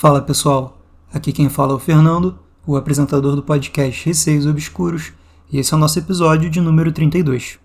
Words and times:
Fala 0.00 0.22
pessoal, 0.22 0.78
aqui 1.12 1.32
quem 1.32 1.48
fala 1.48 1.72
é 1.72 1.74
o 1.74 1.78
Fernando, 1.80 2.38
o 2.64 2.76
apresentador 2.76 3.34
do 3.34 3.42
podcast 3.42 4.06
Receios 4.06 4.46
Obscuros, 4.46 5.12
e 5.50 5.58
esse 5.58 5.74
é 5.74 5.76
o 5.76 5.80
nosso 5.80 5.98
episódio 5.98 6.48
de 6.48 6.60
número 6.60 6.92
32. 6.92 7.58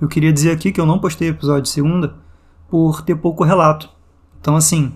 Eu 0.00 0.08
queria 0.08 0.32
dizer 0.32 0.50
aqui 0.50 0.72
que 0.72 0.80
eu 0.80 0.84
não 0.84 0.98
postei 0.98 1.28
episódio 1.28 1.70
segunda 1.70 2.16
por 2.68 3.02
ter 3.02 3.14
pouco 3.14 3.44
relato. 3.44 3.88
Então, 4.40 4.56
assim, 4.56 4.94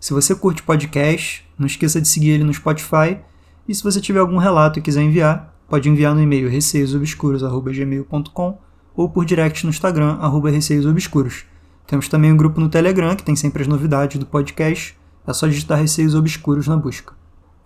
se 0.00 0.12
você 0.12 0.34
curte 0.34 0.64
podcast, 0.64 1.48
não 1.56 1.68
esqueça 1.68 2.00
de 2.00 2.08
seguir 2.08 2.30
ele 2.30 2.42
no 2.42 2.52
Spotify, 2.52 3.20
e 3.68 3.72
se 3.72 3.84
você 3.84 4.00
tiver 4.00 4.18
algum 4.18 4.38
relato 4.38 4.80
e 4.80 4.82
quiser 4.82 5.02
enviar, 5.02 5.54
pode 5.68 5.88
enviar 5.88 6.12
no 6.12 6.20
e-mail 6.20 6.50
receiosobscuros.gmail.com 6.50 8.58
ou 8.96 9.08
por 9.08 9.24
direct 9.24 9.62
no 9.62 9.70
Instagram, 9.70 10.18
receiosobscuros. 10.50 11.44
Temos 11.86 12.08
também 12.08 12.32
um 12.32 12.36
grupo 12.36 12.60
no 12.60 12.68
Telegram, 12.68 13.14
que 13.14 13.22
tem 13.22 13.36
sempre 13.36 13.62
as 13.62 13.68
novidades 13.68 14.18
do 14.18 14.26
podcast, 14.26 15.00
é 15.26 15.32
só 15.32 15.46
digitar 15.46 15.78
receios 15.78 16.14
obscuros 16.14 16.66
na 16.66 16.76
busca. 16.76 17.14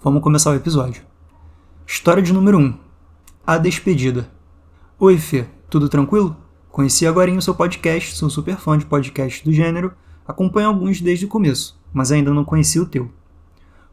Vamos 0.03 0.23
começar 0.23 0.51
o 0.51 0.55
episódio. 0.55 1.03
História 1.87 2.23
de 2.23 2.33
número 2.33 2.59
1. 2.59 2.75
A 3.47 3.57
despedida. 3.57 4.29
Oi, 4.99 5.17
Fê, 5.17 5.47
tudo 5.71 5.89
tranquilo? 5.89 6.37
Conheci 6.71 7.07
agora 7.07 7.33
o 7.33 7.41
seu 7.41 7.55
podcast, 7.55 8.15
sou 8.17 8.29
super 8.29 8.57
fã 8.57 8.77
de 8.77 8.85
podcasts 8.85 9.43
do 9.43 9.53
gênero, 9.53 9.93
acompanho 10.29 10.69
alguns 10.69 11.01
desde 11.01 11.25
o 11.25 11.29
começo, 11.29 11.81
mas 11.93 12.13
ainda 12.13 12.35
não 12.35 12.45
conheci 12.45 12.79
o 12.79 12.85
teu. 12.85 13.11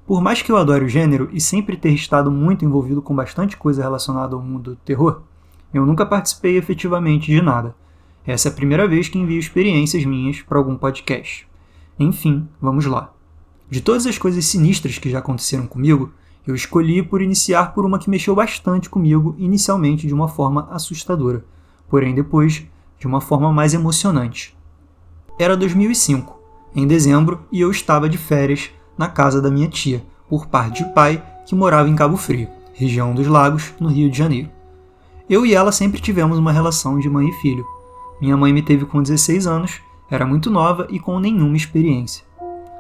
Por 0.06 0.22
mais 0.22 0.42
que 0.42 0.52
eu 0.52 0.58
adore 0.58 0.84
o 0.84 0.90
gênero 0.90 1.30
e 1.32 1.40
sempre 1.40 1.78
ter 1.78 1.92
estado 1.92 2.30
muito 2.30 2.66
envolvido 2.66 3.02
com 3.02 3.16
bastante 3.16 3.56
coisa 3.56 3.82
relacionada 3.82 4.36
ao 4.36 4.42
mundo 4.42 4.72
do 4.72 4.76
terror, 4.76 5.22
eu 5.74 5.86
nunca 5.86 6.06
participei 6.06 6.58
efetivamente 6.58 7.32
de 7.32 7.42
nada. 7.42 7.74
Essa 8.26 8.50
é 8.50 8.52
a 8.52 8.56
primeira 8.56 8.88
vez 8.88 9.08
que 9.08 9.18
envio 9.18 9.40
experiências 9.40 10.04
minhas 10.04 10.42
para 10.42 10.58
algum 10.58 10.76
podcast. 10.76 11.48
Enfim, 11.98 12.50
vamos 12.62 12.86
lá. 12.86 13.13
De 13.74 13.82
todas 13.82 14.06
as 14.06 14.20
coisas 14.20 14.46
sinistras 14.46 15.00
que 15.00 15.10
já 15.10 15.18
aconteceram 15.18 15.66
comigo, 15.66 16.12
eu 16.46 16.54
escolhi 16.54 17.02
por 17.02 17.24
iniciar 17.24 17.74
por 17.74 17.88
uma 17.88 17.98
que 17.98 18.08
mexeu 18.08 18.36
bastante 18.36 18.88
comigo, 18.88 19.36
inicialmente 19.40 20.06
de 20.06 20.14
uma 20.14 20.28
forma 20.28 20.68
assustadora, 20.70 21.44
porém 21.90 22.14
depois 22.14 22.68
de 23.00 23.08
uma 23.08 23.20
forma 23.20 23.52
mais 23.52 23.74
emocionante. 23.74 24.56
Era 25.40 25.58
2005, 25.58 26.40
em 26.76 26.86
dezembro, 26.86 27.48
e 27.52 27.62
eu 27.62 27.72
estava 27.72 28.08
de 28.08 28.16
férias 28.16 28.70
na 28.96 29.08
casa 29.08 29.42
da 29.42 29.50
minha 29.50 29.68
tia, 29.68 30.06
por 30.30 30.46
parte 30.46 30.84
de 30.84 30.94
pai, 30.94 31.24
que 31.44 31.56
morava 31.56 31.90
em 31.90 31.96
Cabo 31.96 32.16
Frio, 32.16 32.50
região 32.76 33.16
dos 33.16 33.26
Lagos, 33.26 33.74
no 33.80 33.90
Rio 33.90 34.08
de 34.08 34.16
Janeiro. 34.16 34.52
Eu 35.28 35.48
e 35.48 35.56
ela 35.56 35.72
sempre 35.72 36.00
tivemos 36.00 36.38
uma 36.38 36.52
relação 36.52 37.00
de 37.00 37.10
mãe 37.10 37.28
e 37.28 37.42
filho. 37.42 37.66
Minha 38.22 38.38
mãe 38.38 38.54
me 38.54 38.62
teve 38.62 38.86
com 38.86 39.02
16 39.02 39.48
anos, 39.48 39.82
era 40.12 40.28
muito 40.28 40.52
nova 40.52 40.86
e 40.92 41.00
com 41.00 41.20
nenhuma 41.20 41.58
experiência. 41.58 42.24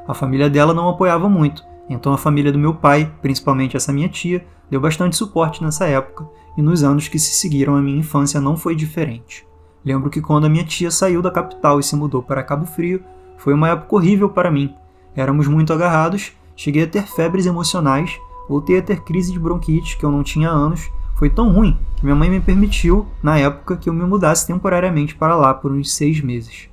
A 0.08 0.14
família 0.14 0.50
dela 0.50 0.74
não 0.74 0.90
apoiava 0.90 1.30
muito, 1.30 1.64
então 1.90 2.14
a 2.14 2.18
família 2.18 2.52
do 2.52 2.60
meu 2.60 2.74
pai, 2.74 3.12
principalmente 3.22 3.78
essa 3.78 3.94
minha 3.94 4.10
tia, 4.10 4.46
deu 4.70 4.82
bastante 4.82 5.16
suporte 5.16 5.64
nessa 5.64 5.86
época, 5.86 6.28
e 6.58 6.62
nos 6.62 6.84
anos 6.84 7.08
que 7.08 7.20
se 7.20 7.36
seguiram 7.36 7.76
a 7.76 7.82
minha 7.82 8.00
infância 8.00 8.42
não 8.42 8.58
foi 8.58 8.76
diferente. 8.76 9.46
Lembro 9.86 10.10
que 10.10 10.22
quando 10.22 10.46
a 10.46 10.50
minha 10.50 10.64
tia 10.64 10.90
saiu 10.92 11.22
da 11.22 11.32
capital 11.32 11.80
e 11.80 11.84
se 11.84 11.96
mudou 11.96 12.22
para 12.22 12.44
Cabo 12.44 12.66
Frio, 12.66 13.04
foi 13.38 13.54
uma 13.54 13.70
época 13.70 13.96
horrível 13.96 14.30
para 14.30 14.52
mim. 14.52 14.74
Éramos 15.16 15.48
muito 15.48 15.74
agarrados, 15.74 16.32
cheguei 16.56 16.84
a 16.84 16.88
ter 16.88 17.04
febres 17.04 17.46
emocionais, 17.46 18.18
voltei 18.48 18.78
a 18.80 18.82
ter 18.82 19.02
crise 19.02 19.32
de 19.32 19.40
bronquite 19.40 19.98
que 19.98 20.06
eu 20.06 20.12
não 20.12 20.24
tinha 20.24 20.50
há 20.50 20.54
anos. 20.54 20.90
Foi 21.16 21.30
tão 21.30 21.52
ruim 21.52 21.78
que 21.96 22.04
minha 22.04 22.16
mãe 22.16 22.30
me 22.30 22.40
permitiu, 22.40 23.08
na 23.22 23.38
época, 23.38 23.78
que 23.78 23.90
eu 23.90 23.94
me 23.94 24.04
mudasse 24.06 24.48
temporariamente 24.48 25.16
para 25.16 25.36
lá 25.36 25.54
por 25.54 25.72
uns 25.72 25.94
seis 25.94 26.22
meses. 26.22 26.70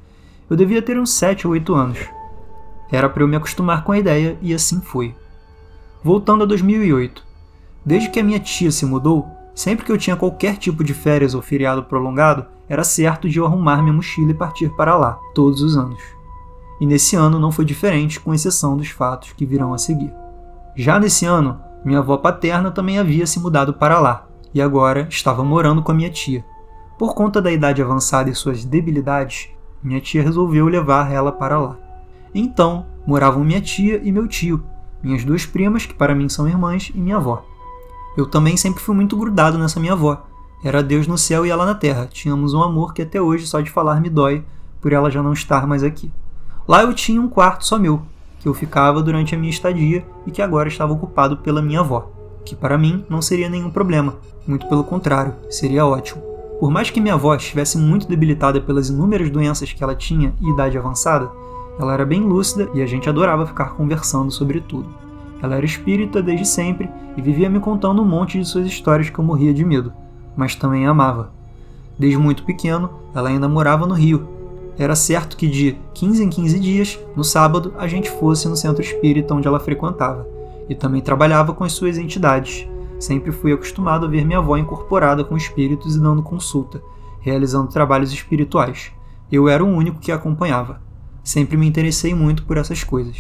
Eu 0.49 0.57
devia 0.57 0.83
ter 0.83 0.99
uns 0.99 1.11
sete 1.11 1.47
ou 1.47 1.53
oito 1.53 1.75
anos. 1.75 1.99
Era 2.91 3.09
para 3.09 3.23
eu 3.23 3.29
me 3.29 3.37
acostumar 3.37 3.85
com 3.85 3.93
a 3.93 3.99
ideia 3.99 4.37
e 4.41 4.53
assim 4.53 4.81
foi. 4.81 5.15
Voltando 6.03 6.45
a 6.45 6.47
2008. 6.47 7.25
Desde 7.85 8.11
que 8.11 8.21
a 8.21 8.25
minha 8.25 8.41
tia 8.41 8.71
se 8.71 8.85
mudou, 8.85 9.29
sempre 9.55 9.85
que 9.85 9.93
eu 9.93 9.99
tinha 9.99 10.17
qualquer 10.17 10.57
tipo 10.57 10.83
de 10.83 10.95
férias 10.95 11.35
ou 11.35 11.43
feriado 11.43 11.85
prolongado, 11.85 12.47
era 12.69 12.85
certo 12.85 13.29
de 13.29 13.39
eu 13.39 13.47
arrumar 13.47 13.83
minha 13.83 13.93
mochila 13.93 14.31
e 14.31 14.35
partir 14.35 14.71
para 14.71 14.97
lá, 14.97 15.19
todos 15.35 15.63
os 15.63 15.77
anos. 15.77 16.01
E 16.81 16.87
nesse 16.87 17.17
ano 17.17 17.39
não 17.39 17.53
foi 17.53 17.65
diferente, 17.65 18.21
com 18.21 18.33
exceção 18.33 18.77
dos 18.77 18.89
fatos 18.89 19.33
que 19.33 19.45
virão 19.45 19.75
a 19.75 19.79
seguir. 19.79 20.13
Já 20.75 20.99
nesse 20.99 21.27
ano, 21.27 21.61
minha 21.85 21.99
avó 21.99 22.17
paterna 22.17 22.71
também 22.71 22.99
havia 22.99 23.27
se 23.27 23.41
mudado 23.41 23.75
para 23.75 23.99
lá, 23.99 24.27
e 24.55 24.63
agora 24.63 25.07
estava 25.11 25.45
morando 25.45 25.83
com 25.83 25.93
a 25.93 25.95
minha 25.95 26.11
tia. 26.11 26.45
Por 26.99 27.15
conta 27.15 27.41
da 27.43 27.51
idade 27.51 27.83
avançada 27.83 28.31
e 28.31 28.35
suas 28.35 28.65
debilidades, 28.65 29.49
minha 29.83 30.01
tia 30.01 30.23
resolveu 30.23 30.67
levar 30.67 31.13
ela 31.13 31.33
para 31.33 31.59
lá. 31.59 31.77
Então, 32.35 32.87
moravam 33.07 33.45
minha 33.45 33.61
tia 33.61 34.01
e 34.03 34.13
meu 34.13 34.29
tio, 34.29 34.63
minhas 35.03 35.25
duas 35.25 35.47
primas, 35.47 35.87
que 35.87 35.95
para 35.95 36.15
mim 36.15 36.29
são 36.29 36.49
irmãs, 36.49 36.93
e 36.95 36.99
minha 36.99 37.17
avó. 37.17 37.45
Eu 38.17 38.27
também 38.27 38.57
sempre 38.57 38.83
fui 38.83 38.95
muito 38.95 39.17
grudado 39.17 39.59
nessa 39.59 39.81
minha 39.81 39.93
avó. 39.93 40.27
Era 40.63 40.83
Deus 40.83 41.07
no 41.07 41.17
céu 41.17 41.47
e 41.47 41.51
ela 41.51 41.65
na 41.65 41.75
terra. 41.75 42.07
Tínhamos 42.07 42.53
um 42.53 42.63
amor 42.63 42.93
que 42.93 43.03
até 43.03 43.21
hoje 43.21 43.47
só 43.47 43.61
de 43.61 43.71
falar 43.71 44.01
me 44.01 44.11
dói, 44.11 44.45
por 44.81 44.93
ela 44.93 45.11
já 45.11 45.23
não 45.23 45.33
estar 45.33 45.67
mais 45.67 45.83
aqui. 45.83 46.13
Lá 46.69 46.83
eu 46.83 46.93
tinha 46.95 47.21
um 47.21 47.29
quarto 47.29 47.65
só 47.65 47.79
meu, 47.79 48.03
que 48.39 48.49
eu 48.49 48.55
ficava 48.55 49.03
durante 49.03 49.35
a 49.35 49.39
minha 49.39 49.51
estadia 49.51 50.05
e 50.27 50.31
que 50.31 50.43
agora 50.43 50.69
estava 50.69 50.93
ocupado 50.93 51.39
pela 51.39 51.63
minha 51.63 51.81
avó, 51.81 52.11
que 52.45 52.55
para 52.55 52.79
mim 52.79 53.05
não 53.09 53.21
seria 53.21 53.49
nenhum 53.49 53.71
problema, 53.71 54.17
muito 54.47 54.69
pelo 54.69 54.85
contrário, 54.85 55.35
seria 55.49 55.87
ótimo. 55.87 56.23
Por 56.59 56.71
mais 56.71 56.91
que 56.91 57.01
minha 57.01 57.15
avó 57.15 57.35
estivesse 57.35 57.79
muito 57.79 58.07
debilitada 58.07 58.61
pelas 58.61 58.91
inúmeras 58.91 59.31
doenças 59.31 59.73
que 59.73 59.83
ela 59.83 59.95
tinha 59.95 60.35
e 60.41 60.51
idade 60.51 60.77
avançada, 60.77 61.31
ela 61.81 61.95
era 61.95 62.05
bem 62.05 62.21
lúcida 62.21 62.69
e 62.75 62.83
a 62.83 62.87
gente 62.87 63.09
adorava 63.09 63.47
ficar 63.47 63.71
conversando 63.71 64.31
sobre 64.31 64.61
tudo. 64.61 64.87
Ela 65.43 65.57
era 65.57 65.65
espírita 65.65 66.23
desde 66.23 66.47
sempre 66.47 66.91
e 67.17 67.23
vivia 67.23 67.49
me 67.49 67.59
contando 67.59 68.03
um 68.03 68.05
monte 68.05 68.39
de 68.39 68.45
suas 68.45 68.67
histórias 68.67 69.09
que 69.09 69.19
eu 69.19 69.25
morria 69.25 69.55
de 69.55 69.65
medo, 69.65 69.91
mas 70.37 70.55
também 70.55 70.87
amava. 70.87 71.33
Desde 71.99 72.19
muito 72.19 72.45
pequeno, 72.45 72.91
ela 73.15 73.31
ainda 73.31 73.49
morava 73.49 73.87
no 73.87 73.95
Rio. 73.95 74.29
Era 74.79 74.95
certo 74.95 75.39
que 75.39 75.49
de 75.49 75.79
15 75.95 76.23
em 76.23 76.29
15 76.29 76.61
dias, 76.61 76.99
no 77.17 77.25
sábado, 77.25 77.73
a 77.79 77.89
gente 77.89 78.11
fosse 78.11 78.47
no 78.47 78.57
centro 78.57 78.83
espírita 78.83 79.35
onde 79.35 79.49
ela 79.49 79.59
frequentava, 79.59 80.27
e 80.69 80.75
também 80.75 81.01
trabalhava 81.01 81.55
com 81.55 81.65
as 81.65 81.73
suas 81.73 81.97
entidades. 81.97 82.69
Sempre 82.99 83.33
fui 83.33 83.55
acostumado 83.55 84.05
a 84.05 84.09
ver 84.09 84.27
minha 84.27 84.39
avó 84.39 84.59
incorporada 84.59 85.25
com 85.25 85.35
espíritos 85.35 85.97
e 85.97 86.01
dando 86.01 86.23
consulta, 86.23 86.83
realizando 87.21 87.69
trabalhos 87.69 88.13
espirituais. 88.13 88.93
Eu 89.33 89.49
era 89.49 89.65
o 89.65 89.69
único 89.69 89.99
que 89.99 90.13
a 90.13 90.17
acompanhava. 90.17 90.90
Sempre 91.23 91.57
me 91.57 91.67
interessei 91.67 92.15
muito 92.15 92.45
por 92.45 92.57
essas 92.57 92.83
coisas. 92.83 93.17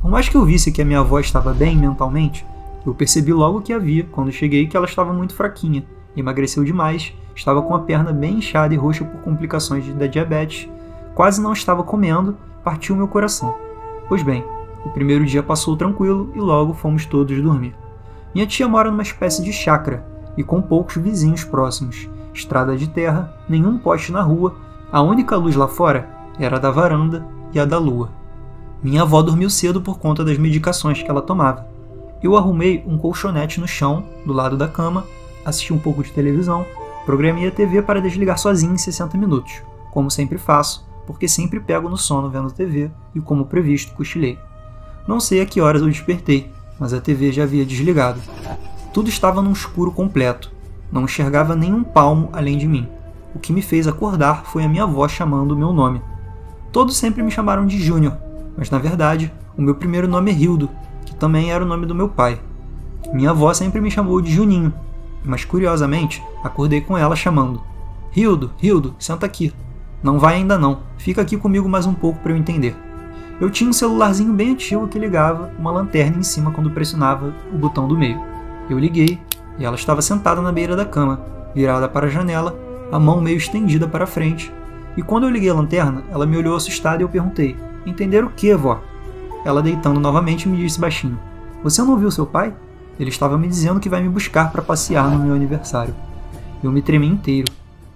Por 0.00 0.10
mais 0.10 0.28
que 0.28 0.36
eu 0.36 0.44
visse 0.44 0.72
que 0.72 0.82
a 0.82 0.84
minha 0.84 1.00
avó 1.00 1.18
estava 1.18 1.52
bem 1.52 1.76
mentalmente, 1.76 2.44
eu 2.86 2.94
percebi 2.94 3.32
logo 3.32 3.62
que 3.62 3.72
havia, 3.72 4.04
quando 4.04 4.32
cheguei, 4.32 4.66
que 4.66 4.76
ela 4.76 4.86
estava 4.86 5.12
muito 5.12 5.34
fraquinha, 5.34 5.84
emagreceu 6.16 6.64
demais, 6.64 7.14
estava 7.34 7.62
com 7.62 7.74
a 7.74 7.80
perna 7.80 8.12
bem 8.12 8.38
inchada 8.38 8.74
e 8.74 8.76
roxa 8.76 9.04
por 9.04 9.20
complicações 9.22 9.86
da 9.94 10.06
diabetes, 10.06 10.68
quase 11.14 11.40
não 11.40 11.52
estava 11.52 11.82
comendo, 11.82 12.36
partiu 12.62 12.96
meu 12.96 13.08
coração. 13.08 13.54
Pois 14.08 14.22
bem, 14.22 14.44
o 14.84 14.90
primeiro 14.90 15.24
dia 15.24 15.42
passou 15.42 15.76
tranquilo 15.76 16.30
e 16.34 16.38
logo 16.38 16.74
fomos 16.74 17.06
todos 17.06 17.40
dormir. 17.40 17.74
Minha 18.34 18.46
tia 18.46 18.68
mora 18.68 18.90
numa 18.90 19.02
espécie 19.02 19.42
de 19.42 19.52
chácara 19.52 20.04
e 20.36 20.42
com 20.42 20.60
poucos 20.60 20.96
vizinhos 20.96 21.44
próximos, 21.44 22.08
estrada 22.34 22.76
de 22.76 22.88
terra, 22.88 23.34
nenhum 23.48 23.78
poste 23.78 24.12
na 24.12 24.20
rua, 24.20 24.56
a 24.92 25.00
única 25.00 25.36
luz 25.36 25.56
lá 25.56 25.68
fora 25.68 26.13
era 26.38 26.58
da 26.58 26.70
varanda 26.70 27.26
e 27.52 27.58
a 27.58 27.64
da 27.64 27.78
lua. 27.78 28.10
Minha 28.82 29.02
avó 29.02 29.22
dormiu 29.22 29.48
cedo 29.48 29.80
por 29.80 29.98
conta 29.98 30.24
das 30.24 30.36
medicações 30.36 31.02
que 31.02 31.10
ela 31.10 31.22
tomava. 31.22 31.66
Eu 32.22 32.36
arrumei 32.36 32.82
um 32.86 32.98
colchonete 32.98 33.60
no 33.60 33.68
chão, 33.68 34.04
do 34.26 34.32
lado 34.32 34.56
da 34.56 34.68
cama, 34.68 35.04
assisti 35.44 35.72
um 35.72 35.78
pouco 35.78 36.02
de 36.02 36.12
televisão, 36.12 36.64
programei 37.04 37.46
a 37.46 37.50
TV 37.50 37.82
para 37.82 38.00
desligar 38.00 38.38
sozinho 38.38 38.74
em 38.74 38.78
60 38.78 39.16
minutos, 39.16 39.62
como 39.90 40.10
sempre 40.10 40.38
faço, 40.38 40.86
porque 41.06 41.28
sempre 41.28 41.60
pego 41.60 41.88
no 41.88 41.96
sono 41.96 42.30
vendo 42.30 42.50
TV 42.50 42.90
e, 43.14 43.20
como 43.20 43.46
previsto, 43.46 43.94
cochilei. 43.94 44.38
Não 45.06 45.20
sei 45.20 45.40
a 45.40 45.46
que 45.46 45.60
horas 45.60 45.82
eu 45.82 45.88
despertei, 45.88 46.50
mas 46.78 46.92
a 46.92 47.00
TV 47.00 47.30
já 47.30 47.42
havia 47.42 47.64
desligado. 47.64 48.20
Tudo 48.92 49.08
estava 49.08 49.42
num 49.42 49.52
escuro 49.52 49.90
completo. 49.90 50.50
Não 50.90 51.04
enxergava 51.04 51.54
nenhum 51.54 51.82
palmo 51.82 52.30
além 52.32 52.56
de 52.56 52.66
mim. 52.66 52.88
O 53.34 53.38
que 53.38 53.52
me 53.52 53.60
fez 53.60 53.86
acordar 53.86 54.44
foi 54.46 54.64
a 54.64 54.68
minha 54.68 54.84
avó 54.84 55.06
chamando 55.08 55.52
o 55.52 55.56
meu 55.56 55.72
nome. 55.72 56.00
Todos 56.74 56.96
sempre 56.96 57.22
me 57.22 57.30
chamaram 57.30 57.68
de 57.68 57.80
Júnior, 57.80 58.18
mas 58.58 58.68
na 58.68 58.78
verdade, 58.78 59.32
o 59.56 59.62
meu 59.62 59.76
primeiro 59.76 60.08
nome 60.08 60.32
é 60.32 60.34
Hildo, 60.34 60.68
que 61.06 61.14
também 61.14 61.52
era 61.52 61.62
o 61.62 61.68
nome 61.68 61.86
do 61.86 61.94
meu 61.94 62.08
pai. 62.08 62.40
Minha 63.12 63.30
avó 63.30 63.54
sempre 63.54 63.80
me 63.80 63.92
chamou 63.92 64.20
de 64.20 64.32
Juninho, 64.32 64.74
mas 65.24 65.44
curiosamente, 65.44 66.20
acordei 66.42 66.80
com 66.80 66.98
ela 66.98 67.14
chamando: 67.14 67.62
Hildo, 68.12 68.50
Hildo, 68.60 68.96
senta 68.98 69.24
aqui. 69.24 69.52
Não 70.02 70.18
vai 70.18 70.34
ainda 70.34 70.58
não, 70.58 70.80
fica 70.98 71.22
aqui 71.22 71.36
comigo 71.36 71.68
mais 71.68 71.86
um 71.86 71.94
pouco 71.94 72.18
para 72.18 72.32
eu 72.32 72.36
entender. 72.36 72.74
Eu 73.40 73.50
tinha 73.50 73.70
um 73.70 73.72
celularzinho 73.72 74.32
bem 74.32 74.50
antigo 74.50 74.88
que 74.88 74.98
ligava 74.98 75.52
uma 75.56 75.70
lanterna 75.70 76.18
em 76.18 76.24
cima 76.24 76.50
quando 76.50 76.72
pressionava 76.72 77.32
o 77.52 77.56
botão 77.56 77.86
do 77.86 77.96
meio. 77.96 78.20
Eu 78.68 78.80
liguei 78.80 79.20
e 79.60 79.64
ela 79.64 79.76
estava 79.76 80.02
sentada 80.02 80.42
na 80.42 80.50
beira 80.50 80.74
da 80.74 80.84
cama, 80.84 81.20
virada 81.54 81.88
para 81.88 82.06
a 82.06 82.10
janela, 82.10 82.58
a 82.90 82.98
mão 82.98 83.20
meio 83.20 83.36
estendida 83.36 83.86
para 83.86 84.08
frente, 84.08 84.52
e 84.96 85.02
quando 85.02 85.24
eu 85.24 85.30
liguei 85.30 85.50
a 85.50 85.54
lanterna, 85.54 86.04
ela 86.10 86.26
me 86.26 86.36
olhou 86.36 86.56
assustada 86.56 87.02
e 87.02 87.04
eu 87.04 87.08
perguntei: 87.08 87.56
Entender 87.84 88.24
o 88.24 88.30
que, 88.30 88.54
vó? 88.54 88.80
Ela 89.44 89.62
deitando 89.62 90.00
novamente 90.00 90.48
me 90.48 90.56
disse 90.56 90.80
baixinho: 90.80 91.18
Você 91.62 91.82
não 91.82 91.98
viu 91.98 92.10
seu 92.10 92.26
pai? 92.26 92.54
Ele 92.98 93.10
estava 93.10 93.36
me 93.36 93.48
dizendo 93.48 93.80
que 93.80 93.88
vai 93.88 94.02
me 94.02 94.08
buscar 94.08 94.52
para 94.52 94.62
passear 94.62 95.10
no 95.10 95.18
meu 95.18 95.34
aniversário. 95.34 95.94
Eu 96.62 96.70
me 96.70 96.80
tremi 96.80 97.08
inteiro. 97.08 97.52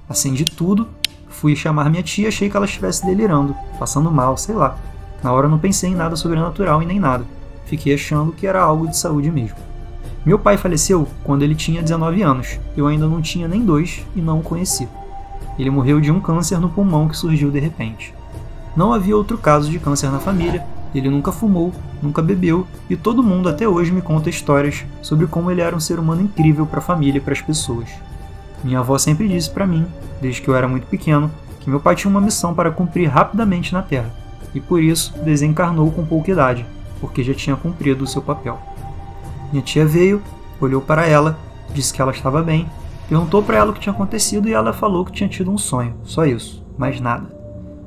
Acendi 0.09 0.45
tudo, 0.45 0.89
fui 1.29 1.55
chamar 1.55 1.89
minha 1.89 2.03
tia, 2.03 2.29
achei 2.29 2.51
que 2.51 2.57
ela 2.57 2.67
estivesse 2.67 3.07
delirando, 3.07 3.55
passando 3.79 4.11
mal, 4.11 4.37
sei 4.37 4.55
lá. 4.55 4.77
Na 5.23 5.33
hora 5.33 5.49
não 5.49 5.59
pensei 5.59 5.91
em 5.91 5.95
nada 5.95 6.17
sobrenatural 6.17 6.83
e 6.83 6.87
nem 6.87 6.99
nada. 6.99 7.25
Fiquei 7.67 7.95
achando 7.95 8.33
que 8.33 8.47
era 8.47 8.61
algo 8.61 8.89
de 8.89 8.97
saúde 8.97 9.31
mesmo. 9.31 9.57
Meu 10.25 10.39
pai 10.39 10.57
faleceu 10.57 11.07
quando 11.23 11.43
ele 11.43 11.55
tinha 11.55 11.83
19 11.83 12.23
anos. 12.23 12.59
Eu 12.77 12.87
ainda 12.87 13.07
não 13.07 13.23
tinha 13.23 13.47
nem 13.47 13.65
dois 13.65 14.05
e 14.17 14.21
não 14.21 14.41
o 14.41 14.43
conheci. 14.43 14.89
Ele 15.59 15.71
morreu 15.71 16.01
de 16.01 16.11
um 16.13 16.21
câncer 16.21 16.61
no 16.61 16.69
pulmão 16.69 17.09
que 17.09 17.17
surgiu 17.17 17.51
de 17.51 17.59
repente. 17.59 18.15
Não 18.77 18.93
havia 18.93 19.17
outro 19.17 19.37
caso 19.37 19.71
de 19.71 19.79
câncer 19.79 20.11
na 20.11 20.21
família, 20.21 20.65
ele 20.95 21.11
nunca 21.11 21.33
fumou, 21.33 21.73
nunca 22.03 22.23
bebeu 22.23 22.67
e 22.89 22.97
todo 22.97 23.23
mundo 23.23 23.49
até 23.49 23.69
hoje 23.69 23.93
me 23.93 24.01
conta 24.01 24.31
histórias 24.31 24.85
sobre 25.03 25.27
como 25.27 25.51
ele 25.51 25.61
era 25.61 25.77
um 25.77 25.81
ser 25.81 25.99
humano 25.99 26.23
incrível 26.23 26.67
para 26.67 26.79
a 26.79 26.83
família 26.83 27.19
e 27.19 27.21
para 27.21 27.33
as 27.33 27.43
pessoas. 27.43 27.89
Minha 28.63 28.81
avó 28.81 28.97
sempre 28.99 29.29
disse 29.29 29.51
para 29.51 29.67
mim, 29.67 29.87
desde 30.21 30.41
que 30.41 30.49
eu 30.49 30.57
era 30.57 30.69
muito 30.69 30.87
pequeno, 30.87 31.31
que 31.61 31.69
meu 31.69 31.81
pai 31.81 31.95
tinha 31.95 32.11
uma 32.11 32.21
missão 32.21 32.55
para 32.55 32.71
cumprir 32.71 33.09
rapidamente 33.09 33.73
na 33.73 33.83
Terra 33.83 34.11
e 34.55 34.61
por 34.61 34.83
isso 34.83 35.15
desencarnou 35.23 35.91
com 35.91 36.05
pouca 36.05 36.31
idade, 36.31 36.65
porque 37.01 37.23
já 37.23 37.35
tinha 37.35 37.57
cumprido 37.57 38.05
o 38.05 38.07
seu 38.07 38.23
papel. 38.23 38.59
Minha 39.53 39.63
tia 39.63 39.85
veio, 39.85 40.23
olhou 40.61 40.81
para 40.81 41.07
ela, 41.07 41.39
disse 41.73 41.93
que 41.93 42.01
ela 42.01 42.13
estava 42.13 42.43
bem, 42.43 42.69
perguntou 43.09 43.43
para 43.43 43.57
ela 43.57 43.71
o 43.71 43.75
que 43.75 43.81
tinha 43.81 43.93
acontecido 43.93 44.49
e 44.49 44.53
ela 44.53 44.73
falou 44.73 45.05
que 45.05 45.13
tinha 45.13 45.29
tido 45.29 45.51
um 45.51 45.59
sonho, 45.59 45.97
só 46.05 46.27
isso, 46.27 46.65
mais 46.77 47.01
nada. 47.01 47.35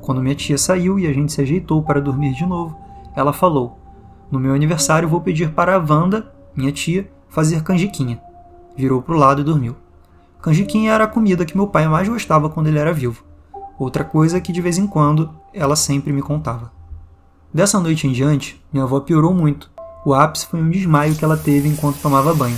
Quando 0.01 0.21
minha 0.21 0.35
tia 0.35 0.57
saiu 0.57 0.97
e 0.97 1.05
a 1.05 1.13
gente 1.13 1.31
se 1.31 1.41
ajeitou 1.41 1.83
para 1.83 2.01
dormir 2.01 2.33
de 2.33 2.45
novo, 2.45 2.75
ela 3.15 3.31
falou: 3.31 3.79
No 4.31 4.39
meu 4.39 4.53
aniversário 4.53 5.07
vou 5.07 5.21
pedir 5.21 5.51
para 5.51 5.75
a 5.75 5.79
Wanda, 5.79 6.33
minha 6.55 6.71
tia, 6.71 7.09
fazer 7.29 7.61
canjiquinha. 7.61 8.19
Virou 8.75 9.01
para 9.01 9.15
o 9.15 9.17
lado 9.17 9.41
e 9.41 9.43
dormiu. 9.43 9.75
Canjiquinha 10.41 10.91
era 10.91 11.03
a 11.03 11.07
comida 11.07 11.45
que 11.45 11.55
meu 11.55 11.67
pai 11.67 11.87
mais 11.87 12.09
gostava 12.09 12.49
quando 12.49 12.67
ele 12.67 12.79
era 12.79 12.91
vivo. 12.91 13.23
Outra 13.77 14.03
coisa 14.03 14.41
que 14.41 14.51
de 14.51 14.61
vez 14.61 14.77
em 14.77 14.87
quando 14.87 15.29
ela 15.53 15.75
sempre 15.75 16.11
me 16.11 16.21
contava. 16.21 16.71
Dessa 17.53 17.79
noite 17.79 18.07
em 18.07 18.11
diante, 18.11 18.59
minha 18.71 18.85
avó 18.85 18.99
piorou 19.01 19.33
muito. 19.33 19.69
O 20.03 20.13
ápice 20.13 20.47
foi 20.47 20.59
um 20.59 20.69
desmaio 20.69 21.15
que 21.15 21.23
ela 21.23 21.37
teve 21.37 21.69
enquanto 21.69 22.01
tomava 22.01 22.33
banho. 22.33 22.57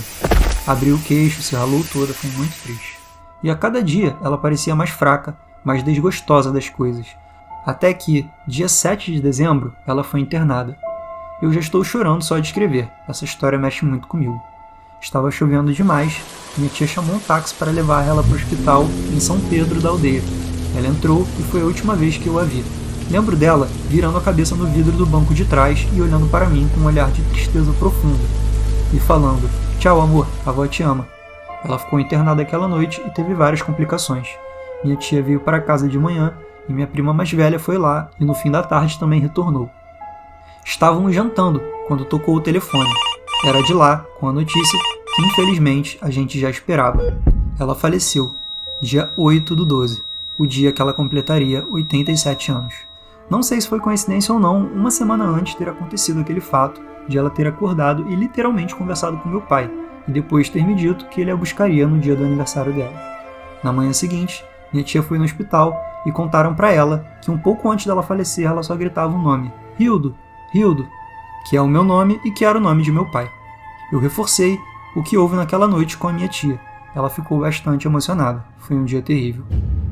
Abriu 0.66 0.96
o 0.96 1.00
queixo, 1.00 1.42
se 1.42 1.54
ralou 1.54 1.84
toda, 1.92 2.14
foi 2.14 2.30
muito 2.30 2.54
triste. 2.62 2.98
E 3.42 3.50
a 3.50 3.54
cada 3.54 3.82
dia 3.82 4.16
ela 4.22 4.38
parecia 4.38 4.74
mais 4.74 4.88
fraca, 4.88 5.36
mais 5.62 5.82
desgostosa 5.82 6.50
das 6.50 6.70
coisas, 6.70 7.06
até 7.66 7.92
que, 7.92 8.28
dia 8.46 8.68
7 8.68 9.12
de 9.12 9.20
dezembro, 9.20 9.74
ela 9.86 10.02
foi 10.02 10.20
internada. 10.20 10.76
Eu 11.42 11.52
já 11.52 11.60
estou 11.60 11.84
chorando 11.84 12.22
só 12.22 12.38
de 12.38 12.46
escrever, 12.46 12.90
essa 13.06 13.24
história 13.24 13.58
mexe 13.58 13.84
muito 13.84 14.06
comigo. 14.06 14.40
Estava 15.00 15.30
chovendo 15.30 15.72
demais, 15.72 16.22
minha 16.56 16.70
tia 16.70 16.86
chamou 16.86 17.16
um 17.16 17.20
táxi 17.20 17.54
para 17.54 17.70
levar 17.70 18.06
ela 18.06 18.22
para 18.22 18.32
o 18.32 18.36
hospital 18.36 18.84
em 19.14 19.20
São 19.20 19.38
Pedro 19.50 19.82
da 19.82 19.90
aldeia. 19.90 20.22
Ela 20.74 20.88
entrou 20.88 21.26
e 21.38 21.42
foi 21.42 21.60
a 21.60 21.64
última 21.64 21.94
vez 21.94 22.16
que 22.16 22.26
eu 22.26 22.38
a 22.38 22.42
vi. 22.42 22.64
Lembro 23.10 23.36
dela 23.36 23.68
virando 23.88 24.16
a 24.16 24.22
cabeça 24.22 24.54
no 24.54 24.66
vidro 24.66 24.92
do 24.92 25.04
banco 25.04 25.34
de 25.34 25.44
trás 25.44 25.86
e 25.92 26.00
olhando 26.00 26.26
para 26.26 26.48
mim 26.48 26.70
com 26.72 26.80
um 26.80 26.86
olhar 26.86 27.10
de 27.10 27.22
tristeza 27.24 27.72
profunda. 27.74 28.24
E 28.94 28.98
falando: 28.98 29.48
Tchau, 29.84 30.00
amor, 30.00 30.26
a 30.46 30.48
avó 30.48 30.66
te 30.66 30.82
ama. 30.82 31.06
Ela 31.62 31.78
ficou 31.78 32.00
internada 32.00 32.40
aquela 32.40 32.66
noite 32.66 33.02
e 33.04 33.10
teve 33.10 33.34
várias 33.34 33.60
complicações. 33.60 34.26
Minha 34.82 34.96
tia 34.96 35.22
veio 35.22 35.40
para 35.40 35.60
casa 35.60 35.86
de 35.86 35.98
manhã 35.98 36.32
e 36.66 36.72
minha 36.72 36.86
prima 36.86 37.12
mais 37.12 37.30
velha 37.30 37.58
foi 37.58 37.76
lá 37.76 38.10
e 38.18 38.24
no 38.24 38.32
fim 38.32 38.50
da 38.50 38.62
tarde 38.62 38.98
também 38.98 39.20
retornou. 39.20 39.68
Estávamos 40.64 41.14
jantando 41.14 41.60
quando 41.86 42.06
tocou 42.06 42.34
o 42.34 42.40
telefone. 42.40 42.88
Era 43.44 43.62
de 43.62 43.74
lá, 43.74 44.06
com 44.18 44.26
a 44.26 44.32
notícia 44.32 44.78
que 45.14 45.20
infelizmente 45.20 45.98
a 46.00 46.08
gente 46.08 46.40
já 46.40 46.48
esperava. 46.48 47.18
Ela 47.60 47.74
faleceu, 47.74 48.34
dia 48.80 49.12
8 49.18 49.54
do 49.54 49.66
12, 49.66 50.02
o 50.38 50.46
dia 50.46 50.72
que 50.72 50.80
ela 50.80 50.94
completaria 50.94 51.62
87 51.70 52.50
anos. 52.50 52.74
Não 53.28 53.42
sei 53.42 53.60
se 53.60 53.68
foi 53.68 53.80
coincidência 53.80 54.32
ou 54.32 54.40
não, 54.40 54.64
uma 54.64 54.90
semana 54.90 55.26
antes 55.26 55.54
ter 55.54 55.68
acontecido 55.68 56.22
aquele 56.22 56.40
fato 56.40 56.80
de 57.08 57.18
ela 57.18 57.30
ter 57.30 57.46
acordado 57.46 58.10
e 58.10 58.14
literalmente 58.14 58.74
conversado 58.74 59.18
com 59.18 59.28
meu 59.28 59.40
pai, 59.40 59.70
e 60.06 60.12
depois 60.12 60.48
ter 60.48 60.64
me 60.66 60.74
dito 60.74 61.06
que 61.06 61.20
ele 61.20 61.30
a 61.30 61.36
buscaria 61.36 61.86
no 61.86 61.98
dia 61.98 62.14
do 62.14 62.24
aniversário 62.24 62.72
dela. 62.72 62.94
Na 63.62 63.72
manhã 63.72 63.92
seguinte, 63.92 64.44
minha 64.72 64.84
tia 64.84 65.02
foi 65.02 65.18
no 65.18 65.24
hospital 65.24 65.80
e 66.04 66.12
contaram 66.12 66.54
para 66.54 66.72
ela 66.72 67.06
que 67.22 67.30
um 67.30 67.38
pouco 67.38 67.70
antes 67.70 67.86
dela 67.86 68.02
falecer 68.02 68.46
ela 68.46 68.62
só 68.62 68.74
gritava 68.76 69.14
um 69.14 69.22
nome: 69.22 69.52
Hildo, 69.78 70.14
Hildo, 70.52 70.86
que 71.48 71.56
é 71.56 71.60
o 71.60 71.68
meu 71.68 71.84
nome 71.84 72.20
e 72.24 72.30
que 72.30 72.44
era 72.44 72.58
o 72.58 72.60
nome 72.60 72.82
de 72.82 72.92
meu 72.92 73.06
pai. 73.06 73.30
Eu 73.92 73.98
reforcei 73.98 74.58
o 74.94 75.02
que 75.02 75.16
houve 75.16 75.36
naquela 75.36 75.66
noite 75.66 75.96
com 75.96 76.08
a 76.08 76.12
minha 76.12 76.28
tia. 76.28 76.60
Ela 76.94 77.10
ficou 77.10 77.40
bastante 77.40 77.88
emocionada. 77.88 78.44
Foi 78.58 78.76
um 78.76 78.84
dia 78.84 79.02
terrível. 79.02 79.44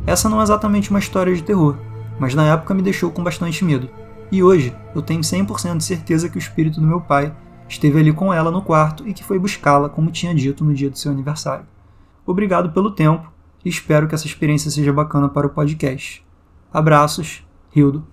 Essa 0.06 0.29
não 0.29 0.41
é 0.41 0.43
exatamente 0.43 0.91
uma 0.91 0.99
história 0.99 1.35
de 1.35 1.43
terror, 1.43 1.76
mas 2.19 2.35
na 2.35 2.47
época 2.47 2.75
me 2.75 2.82
deixou 2.82 3.11
com 3.11 3.23
bastante 3.23 3.65
medo. 3.65 3.88
E 4.32 4.43
hoje 4.43 4.75
eu 4.94 5.02
tenho 5.02 5.20
100% 5.20 5.76
de 5.76 5.84
certeza 5.84 6.26
que 6.26 6.37
o 6.37 6.38
espírito 6.38 6.81
do 6.81 6.87
meu 6.87 7.02
pai 7.02 7.37
esteve 7.69 7.99
ali 7.99 8.14
com 8.14 8.32
ela 8.32 8.50
no 8.50 8.62
quarto 8.62 9.06
e 9.06 9.12
que 9.12 9.23
foi 9.23 9.38
buscá-la, 9.38 9.90
como 9.90 10.11
tinha 10.11 10.34
dito 10.34 10.64
no 10.64 10.73
dia 10.73 10.88
do 10.88 10.96
seu 10.96 11.12
aniversário. 11.12 11.67
Obrigado 12.25 12.73
pelo 12.73 12.93
tempo 12.93 13.31
e 13.62 13.69
espero 13.69 14.08
que 14.08 14.14
essa 14.14 14.26
experiência 14.26 14.70
seja 14.70 14.90
bacana 14.90 15.29
para 15.29 15.46
o 15.46 15.50
podcast. 15.50 16.25
Abraços, 16.73 17.46
Hildo. 17.76 18.06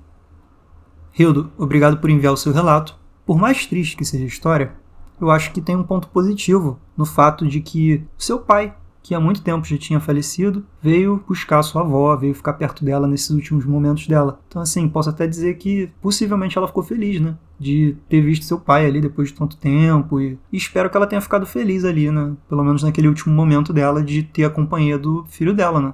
Hildo, 1.18 1.54
obrigado 1.57 2.00
por 2.00 2.10
enviar 2.10 2.33
o 2.33 2.38
seu 2.38 2.51
relato. 2.51 3.00
Por 3.25 3.38
mais 3.38 3.66
triste 3.66 3.95
que 3.95 4.04
seja 4.04 4.25
a 4.25 4.27
história, 4.27 4.74
eu 5.21 5.31
acho 5.31 5.54
que 5.54 5.62
tem 5.62 5.77
um 5.77 5.83
ponto 5.83 6.10
positivo 6.10 6.77
no 6.98 7.06
fato 7.06 7.48
de 7.48 7.62
que 7.62 8.06
seu 8.18 8.39
pai 8.39 8.75
que 9.09 9.15
há 9.15 9.19
muito 9.19 9.41
tempo 9.41 9.65
já 9.65 9.75
tinha 9.75 10.00
falecido, 10.00 10.63
veio 10.79 11.23
buscar 11.27 11.63
sua 11.63 11.81
avó, 11.81 12.15
veio 12.15 12.35
ficar 12.35 12.53
perto 12.53 12.85
dela 12.85 13.07
nesses 13.07 13.31
últimos 13.31 13.65
momentos 13.65 14.06
dela. 14.06 14.39
Então, 14.47 14.61
assim, 14.61 14.88
posso 14.88 15.09
até 15.09 15.25
dizer 15.25 15.56
que 15.56 15.91
possivelmente 16.00 16.56
ela 16.56 16.67
ficou 16.67 16.83
feliz, 16.83 17.19
né? 17.19 17.35
De 17.59 17.97
ter 18.07 18.21
visto 18.21 18.45
seu 18.45 18.59
pai 18.59 18.85
ali 18.85 19.01
depois 19.01 19.29
de 19.29 19.33
tanto 19.33 19.57
tempo. 19.57 20.21
E, 20.21 20.38
e 20.51 20.57
espero 20.57 20.91
que 20.91 20.95
ela 20.95 21.07
tenha 21.07 21.21
ficado 21.21 21.47
feliz 21.47 21.83
ali, 21.85 22.11
né? 22.11 22.33
Pelo 22.47 22.63
menos 22.63 22.83
naquele 22.83 23.07
último 23.07 23.33
momento 23.33 23.73
dela 23.73 24.03
de 24.03 24.21
ter 24.21 24.45
a 24.45 24.50
companhia 24.51 24.95
do 24.95 25.25
filho 25.27 25.56
dela, 25.56 25.81
né? 25.81 25.94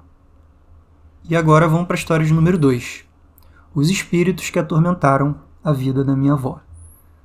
E 1.29 1.37
agora 1.37 1.69
vamos 1.69 1.87
para 1.87 1.95
a 1.95 1.97
história 1.97 2.25
de 2.25 2.33
número 2.33 2.57
2. 2.57 3.05
Os 3.73 3.89
espíritos 3.89 4.49
que 4.49 4.59
atormentaram 4.59 5.37
a 5.63 5.71
vida 5.71 6.03
da 6.03 6.17
minha 6.17 6.33
avó. 6.33 6.59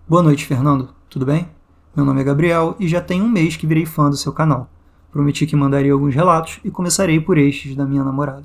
Boa 0.09 0.23
noite, 0.23 0.47
Fernando. 0.47 0.91
Tudo 1.09 1.27
bem? 1.27 1.49
Meu 1.97 2.05
nome 2.05 2.21
é 2.21 2.25
Gabriel 2.25 2.77
e 2.79 2.87
já 2.87 3.01
tem 3.01 3.21
um 3.21 3.29
mês 3.29 3.57
que 3.57 3.67
virei 3.67 3.85
fã 3.85 4.09
do 4.09 4.17
seu 4.17 4.33
canal. 4.33 4.71
Prometi 5.11 5.47
que 5.47 5.57
mandaria 5.57 5.93
alguns 5.93 6.15
relatos 6.15 6.61
e 6.65 6.71
começarei 6.71 7.21
por 7.21 7.37
estes 7.37 7.75
da 7.75 7.85
minha 7.85 8.05
namorada. 8.05 8.45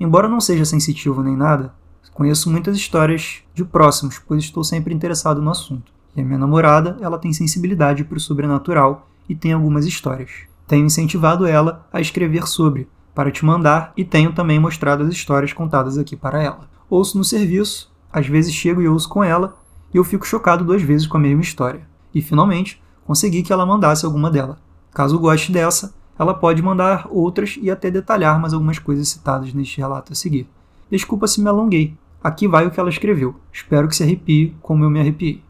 Embora 0.00 0.28
não 0.28 0.40
seja 0.40 0.64
sensitivo 0.64 1.22
nem 1.22 1.36
nada, 1.36 1.74
conheço 2.16 2.50
muitas 2.50 2.76
histórias 2.76 3.42
de 3.52 3.62
próximos, 3.62 4.18
pois 4.18 4.42
estou 4.42 4.64
sempre 4.64 4.94
interessado 4.94 5.42
no 5.42 5.50
assunto. 5.50 5.92
E 6.16 6.20
a 6.22 6.24
minha 6.24 6.38
namorada, 6.38 6.96
ela 7.02 7.18
tem 7.18 7.30
sensibilidade 7.32 8.04
para 8.04 8.16
o 8.16 8.20
sobrenatural 8.20 9.06
e 9.28 9.34
tem 9.34 9.52
algumas 9.52 9.84
histórias. 9.84 10.30
Tenho 10.66 10.86
incentivado 10.86 11.46
ela 11.46 11.86
a 11.92 12.00
escrever 12.00 12.46
sobre, 12.46 12.88
para 13.14 13.30
te 13.30 13.44
mandar, 13.44 13.92
e 13.96 14.04
tenho 14.04 14.32
também 14.32 14.58
mostrado 14.58 15.04
as 15.04 15.10
histórias 15.10 15.52
contadas 15.52 15.98
aqui 15.98 16.16
para 16.16 16.42
ela. 16.42 16.68
Ouço 16.88 17.18
no 17.18 17.24
serviço, 17.24 17.92
às 18.10 18.26
vezes 18.26 18.54
chego 18.54 18.80
e 18.80 18.88
ouço 18.88 19.08
com 19.08 19.22
ela, 19.22 19.56
e 19.92 19.98
eu 19.98 20.04
fico 20.04 20.26
chocado 20.26 20.64
duas 20.64 20.80
vezes 20.80 21.06
com 21.06 21.18
a 21.18 21.20
mesma 21.20 21.42
história. 21.42 21.86
E 22.14 22.22
finalmente, 22.22 22.82
consegui 23.06 23.42
que 23.42 23.52
ela 23.52 23.66
mandasse 23.66 24.06
alguma 24.06 24.30
dela. 24.30 24.58
Caso 24.90 25.18
goste 25.18 25.52
dessa, 25.52 25.94
ela 26.18 26.34
pode 26.34 26.62
mandar 26.62 27.06
outras 27.10 27.58
e 27.60 27.70
até 27.70 27.90
detalhar 27.90 28.40
mais 28.40 28.52
algumas 28.52 28.78
coisas 28.78 29.08
citadas 29.08 29.52
neste 29.52 29.78
relato 29.78 30.12
a 30.12 30.16
seguir. 30.16 30.48
Desculpa 30.90 31.26
se 31.26 31.40
me 31.40 31.48
alonguei. 31.48 31.94
Aqui 32.22 32.48
vai 32.48 32.66
o 32.66 32.70
que 32.70 32.80
ela 32.80 32.88
escreveu. 32.88 33.36
Espero 33.52 33.88
que 33.88 33.96
se 33.96 34.02
arrepie 34.02 34.54
como 34.62 34.84
eu 34.84 34.90
me 34.90 35.00
arrepiei. 35.00 35.42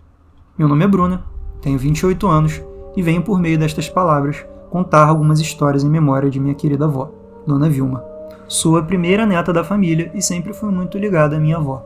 Meu 0.59 0.69
nome 0.69 0.85
é 0.85 0.89
Bruna, 0.89 1.25
tenho 1.61 1.79
28 1.79 2.27
anos 2.27 2.63
e 2.97 3.03
venho 3.03 3.23
por 3.23 3.39
meio 3.39 3.59
destas 3.59 3.89
palavras 3.89 4.45
contar 4.71 5.07
algumas 5.07 5.41
histórias 5.41 5.85
em 5.85 5.91
memória 5.91 6.31
de 6.31 6.41
minha 6.41 6.55
querida 6.55 6.85
avó, 6.87 7.11
Dona 7.47 7.69
Vilma. 7.69 8.03
Sou 8.49 8.77
a 8.77 8.83
primeira 8.83 9.27
neta 9.27 9.53
da 9.53 9.65
família 9.65 10.11
e 10.15 10.23
sempre 10.23 10.53
fui 10.53 10.71
muito 10.71 10.97
ligada 10.97 11.37
à 11.37 11.41
minha 11.41 11.57
avó. 11.57 11.85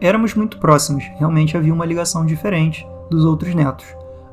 Éramos 0.00 0.34
muito 0.34 0.58
próximos, 0.58 1.04
realmente 1.16 1.56
havia 1.56 1.72
uma 1.72 1.86
ligação 1.86 2.26
diferente 2.26 2.86
dos 3.10 3.24
outros 3.24 3.54
netos. 3.54 3.86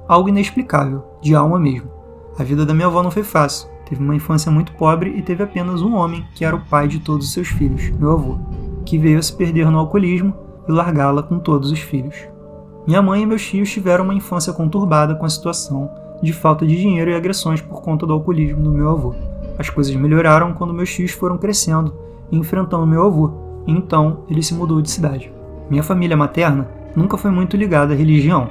Algo 0.08 0.30
inexplicável, 0.30 1.04
de 1.22 1.34
alma 1.34 1.60
mesmo. 1.60 1.90
A 2.38 2.44
vida 2.44 2.66
da 2.66 2.74
minha 2.74 2.88
avó 2.88 3.02
não 3.02 3.12
foi 3.12 3.24
fácil. 3.24 3.71
Teve 3.92 4.02
uma 4.02 4.16
infância 4.16 4.50
muito 4.50 4.72
pobre 4.72 5.14
e 5.18 5.22
teve 5.22 5.44
apenas 5.44 5.82
um 5.82 5.96
homem, 5.96 6.26
que 6.34 6.46
era 6.46 6.56
o 6.56 6.62
pai 6.62 6.88
de 6.88 7.00
todos 7.00 7.28
os 7.28 7.34
seus 7.34 7.50
filhos, 7.50 7.90
meu 8.00 8.12
avô, 8.12 8.38
que 8.86 8.98
veio 8.98 9.20
a 9.20 9.22
se 9.22 9.36
perder 9.36 9.70
no 9.70 9.80
alcoolismo 9.80 10.34
e 10.66 10.72
largá-la 10.72 11.22
com 11.22 11.38
todos 11.38 11.70
os 11.74 11.80
filhos. 11.82 12.16
Minha 12.88 13.02
mãe 13.02 13.24
e 13.24 13.26
meus 13.26 13.46
tios 13.46 13.70
tiveram 13.70 14.06
uma 14.06 14.14
infância 14.14 14.54
conturbada 14.54 15.14
com 15.14 15.26
a 15.26 15.30
situação 15.30 15.92
de 16.24 16.32
falta 16.32 16.66
de 16.66 16.78
dinheiro 16.78 17.12
e 17.12 17.16
agressões 17.16 17.60
por 17.60 17.82
conta 17.82 18.06
do 18.06 18.14
alcoolismo 18.14 18.64
do 18.64 18.72
meu 18.72 18.90
avô. 18.90 19.14
As 19.60 19.70
coisas 19.70 19.94
melhoraram 19.94 20.54
quando 20.54 20.74
meus 20.74 20.90
tios 20.90 21.12
foram 21.12 21.38
crescendo 21.38 21.94
e 22.32 22.38
enfrentando 22.38 22.88
meu 22.88 23.06
avô, 23.06 23.30
e 23.68 23.74
então 23.74 24.20
ele 24.30 24.42
se 24.42 24.54
mudou 24.54 24.82
de 24.82 24.90
cidade. 24.90 25.34
Minha 25.70 25.84
família 25.84 26.16
materna 26.16 26.66
nunca 26.96 27.18
foi 27.18 27.30
muito 27.30 27.58
ligada 27.58 27.94
à 27.94 27.98
religião. 27.98 28.48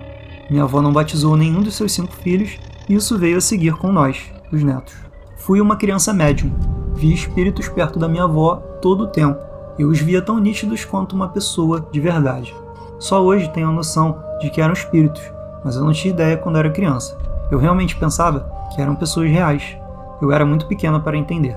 Minha 0.50 0.64
avó 0.64 0.82
não 0.82 0.92
batizou 0.92 1.34
nenhum 1.34 1.62
dos 1.62 1.76
seus 1.76 1.92
cinco 1.92 2.12
filhos 2.12 2.58
e 2.86 2.94
isso 2.94 3.16
veio 3.16 3.38
a 3.38 3.40
seguir 3.40 3.72
com 3.78 3.90
nós, 3.90 4.30
os 4.52 4.62
netos. 4.62 5.09
Fui 5.40 5.58
uma 5.58 5.74
criança 5.74 6.12
médium. 6.12 6.52
Vi 6.92 7.14
espíritos 7.14 7.66
perto 7.66 7.98
da 7.98 8.06
minha 8.06 8.24
avó 8.24 8.56
todo 8.82 9.04
o 9.04 9.06
tempo. 9.06 9.40
Eu 9.78 9.88
os 9.88 9.98
via 9.98 10.20
tão 10.20 10.38
nítidos 10.38 10.84
quanto 10.84 11.14
uma 11.16 11.28
pessoa 11.28 11.88
de 11.90 11.98
verdade. 11.98 12.54
Só 12.98 13.22
hoje 13.22 13.48
tenho 13.48 13.68
a 13.68 13.72
noção 13.72 14.18
de 14.38 14.50
que 14.50 14.60
eram 14.60 14.74
espíritos, 14.74 15.22
mas 15.64 15.76
eu 15.76 15.82
não 15.82 15.92
tinha 15.92 16.12
ideia 16.12 16.36
quando 16.36 16.58
era 16.58 16.70
criança. 16.70 17.16
Eu 17.50 17.58
realmente 17.58 17.96
pensava 17.96 18.52
que 18.74 18.82
eram 18.82 18.94
pessoas 18.94 19.30
reais. 19.30 19.78
Eu 20.20 20.30
era 20.30 20.44
muito 20.44 20.66
pequena 20.66 21.00
para 21.00 21.16
entender. 21.16 21.56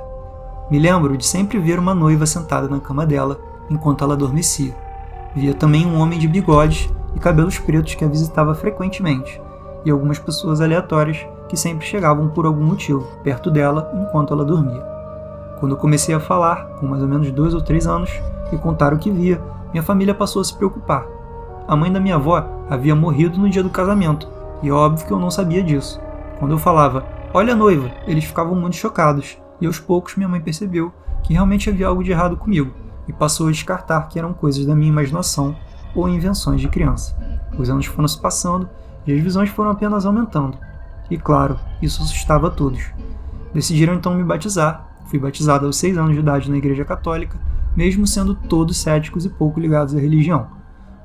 Me 0.71 0.79
lembro 0.79 1.17
de 1.17 1.25
sempre 1.25 1.59
ver 1.59 1.77
uma 1.77 1.93
noiva 1.93 2.25
sentada 2.25 2.69
na 2.69 2.79
cama 2.79 3.05
dela 3.05 3.37
enquanto 3.69 4.01
ela 4.01 4.13
adormecia. 4.13 4.73
Via 5.35 5.53
também 5.53 5.85
um 5.85 5.99
homem 5.99 6.17
de 6.17 6.27
bigodes 6.29 6.89
e 7.13 7.19
cabelos 7.19 7.59
pretos 7.59 7.95
que 7.95 8.05
a 8.05 8.07
visitava 8.07 8.55
frequentemente, 8.55 9.41
e 9.83 9.91
algumas 9.91 10.19
pessoas 10.19 10.61
aleatórias 10.61 11.27
que 11.53 11.59
sempre 11.59 11.85
chegavam 11.85 12.29
por 12.29 12.47
algum 12.47 12.63
motivo 12.63 13.07
perto 13.23 13.51
dela 13.51 13.91
enquanto 13.93 14.33
ela 14.33 14.43
dormia. 14.43 14.81
Quando 15.59 15.77
comecei 15.77 16.15
a 16.15 16.19
falar, 16.19 16.65
com 16.79 16.87
mais 16.87 17.03
ou 17.03 17.07
menos 17.07 17.31
dois 17.31 17.53
ou 17.53 17.61
três 17.61 17.85
anos, 17.85 18.09
e 18.51 18.57
contar 18.57 18.91
o 18.91 18.97
que 18.97 19.11
via, 19.11 19.39
minha 19.71 19.83
família 19.83 20.15
passou 20.15 20.41
a 20.41 20.43
se 20.43 20.57
preocupar. 20.57 21.05
A 21.67 21.75
mãe 21.75 21.91
da 21.91 21.99
minha 21.99 22.15
avó 22.15 22.43
havia 22.67 22.95
morrido 22.95 23.37
no 23.37 23.47
dia 23.47 23.61
do 23.61 23.69
casamento, 23.69 24.27
e 24.63 24.69
é 24.69 24.71
óbvio 24.71 25.05
que 25.05 25.13
eu 25.13 25.19
não 25.19 25.29
sabia 25.29 25.61
disso. 25.61 26.01
Quando 26.39 26.53
eu 26.53 26.57
falava, 26.57 27.05
olha 27.31 27.53
a 27.53 27.55
noiva, 27.55 27.91
eles 28.07 28.23
ficavam 28.23 28.55
muito 28.55 28.75
chocados, 28.75 29.37
e 29.61 29.67
aos 29.67 29.79
poucos 29.79 30.15
minha 30.15 30.27
mãe 30.27 30.41
percebeu 30.41 30.91
que 31.21 31.33
realmente 31.33 31.69
havia 31.69 31.85
algo 31.85 32.03
de 32.03 32.09
errado 32.09 32.35
comigo, 32.35 32.73
e 33.07 33.13
passou 33.13 33.47
a 33.47 33.51
descartar 33.51 34.07
que 34.07 34.17
eram 34.17 34.33
coisas 34.33 34.65
da 34.65 34.73
minha 34.73 34.89
imaginação 34.89 35.55
ou 35.93 36.09
invenções 36.09 36.59
de 36.59 36.67
criança. 36.67 37.15
Os 37.59 37.69
anos 37.69 37.85
foram 37.85 38.07
se 38.07 38.19
passando 38.19 38.67
e 39.05 39.13
as 39.13 39.21
visões 39.21 39.49
foram 39.49 39.69
apenas 39.69 40.03
aumentando. 40.03 40.57
E 41.13 41.17
claro, 41.19 41.59
isso 41.79 42.01
assustava 42.01 42.47
a 42.47 42.49
todos. 42.49 42.81
Decidiram 43.53 43.93
então 43.93 44.15
me 44.15 44.23
batizar. 44.23 44.87
Fui 45.05 45.19
batizado 45.19 45.67
aos 45.67 45.77
seis 45.77 45.95
anos 45.95 46.13
de 46.13 46.19
idade 46.19 46.49
na 46.49 46.57
Igreja 46.57 46.83
Católica, 46.83 47.39
mesmo 47.77 48.07
sendo 48.07 48.33
todos 48.33 48.77
céticos 48.77 49.23
e 49.23 49.29
pouco 49.29 49.59
ligados 49.59 49.95
à 49.95 49.99
religião. 49.99 50.47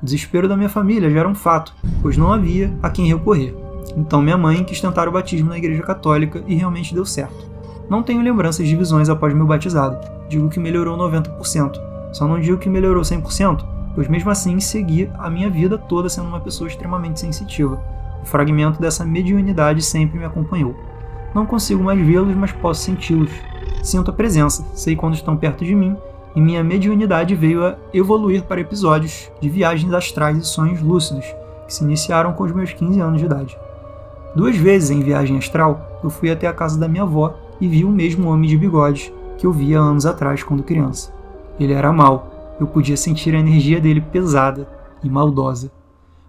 O 0.00 0.06
desespero 0.06 0.48
da 0.48 0.56
minha 0.56 0.70
família 0.70 1.10
já 1.10 1.20
era 1.20 1.28
um 1.28 1.34
fato, 1.34 1.74
pois 2.00 2.16
não 2.16 2.32
havia 2.32 2.72
a 2.82 2.88
quem 2.88 3.06
recorrer. 3.06 3.54
Então 3.98 4.22
minha 4.22 4.38
mãe 4.38 4.64
quis 4.64 4.80
tentar 4.80 5.08
o 5.08 5.12
batismo 5.12 5.50
na 5.50 5.58
Igreja 5.58 5.82
Católica 5.82 6.42
e 6.46 6.54
realmente 6.54 6.94
deu 6.94 7.04
certo. 7.04 7.46
Não 7.90 8.02
tenho 8.02 8.22
lembranças 8.22 8.66
de 8.66 8.74
visões 8.74 9.10
após 9.10 9.34
meu 9.34 9.46
batizado, 9.46 9.98
digo 10.26 10.48
que 10.48 10.58
melhorou 10.58 10.96
90%. 10.96 11.78
Só 12.14 12.26
não 12.26 12.40
digo 12.40 12.56
que 12.56 12.70
melhorou 12.70 13.02
100%, 13.02 13.62
pois 13.94 14.08
mesmo 14.08 14.30
assim 14.30 14.58
segui 14.58 15.10
a 15.18 15.28
minha 15.28 15.50
vida 15.50 15.76
toda 15.76 16.08
sendo 16.08 16.28
uma 16.28 16.40
pessoa 16.40 16.66
extremamente 16.66 17.20
sensitiva. 17.20 17.97
Fragmento 18.28 18.78
dessa 18.78 19.06
mediunidade 19.06 19.80
sempre 19.80 20.18
me 20.18 20.24
acompanhou. 20.26 20.76
Não 21.34 21.46
consigo 21.46 21.82
mais 21.82 21.98
vê-los, 21.98 22.36
mas 22.36 22.52
posso 22.52 22.82
senti-los. 22.82 23.30
Sinto 23.82 24.10
a 24.10 24.14
presença, 24.14 24.66
sei 24.74 24.94
quando 24.94 25.14
estão 25.14 25.34
perto 25.34 25.64
de 25.64 25.74
mim, 25.74 25.96
e 26.36 26.40
minha 26.40 26.62
mediunidade 26.62 27.34
veio 27.34 27.64
a 27.64 27.76
evoluir 27.92 28.42
para 28.42 28.60
episódios 28.60 29.32
de 29.40 29.48
viagens 29.48 29.94
astrais 29.94 30.36
e 30.36 30.44
sonhos 30.44 30.82
lúcidos, 30.82 31.24
que 31.66 31.72
se 31.72 31.82
iniciaram 31.82 32.34
com 32.34 32.44
os 32.44 32.52
meus 32.52 32.70
15 32.74 33.00
anos 33.00 33.18
de 33.18 33.24
idade. 33.24 33.58
Duas 34.36 34.56
vezes 34.56 34.90
em 34.90 35.00
viagem 35.00 35.38
astral, 35.38 35.98
eu 36.04 36.10
fui 36.10 36.30
até 36.30 36.46
a 36.46 36.52
casa 36.52 36.78
da 36.78 36.86
minha 36.86 37.04
avó 37.04 37.34
e 37.58 37.66
vi 37.66 37.82
o 37.82 37.90
mesmo 37.90 38.28
homem 38.28 38.48
de 38.48 38.58
bigode 38.58 39.10
que 39.38 39.46
eu 39.46 39.52
via 39.52 39.80
anos 39.80 40.04
atrás 40.04 40.42
quando 40.42 40.62
criança. 40.62 41.14
Ele 41.58 41.72
era 41.72 41.90
mau, 41.94 42.56
eu 42.60 42.66
podia 42.66 42.96
sentir 42.96 43.34
a 43.34 43.40
energia 43.40 43.80
dele 43.80 44.02
pesada 44.02 44.68
e 45.02 45.08
maldosa. 45.08 45.77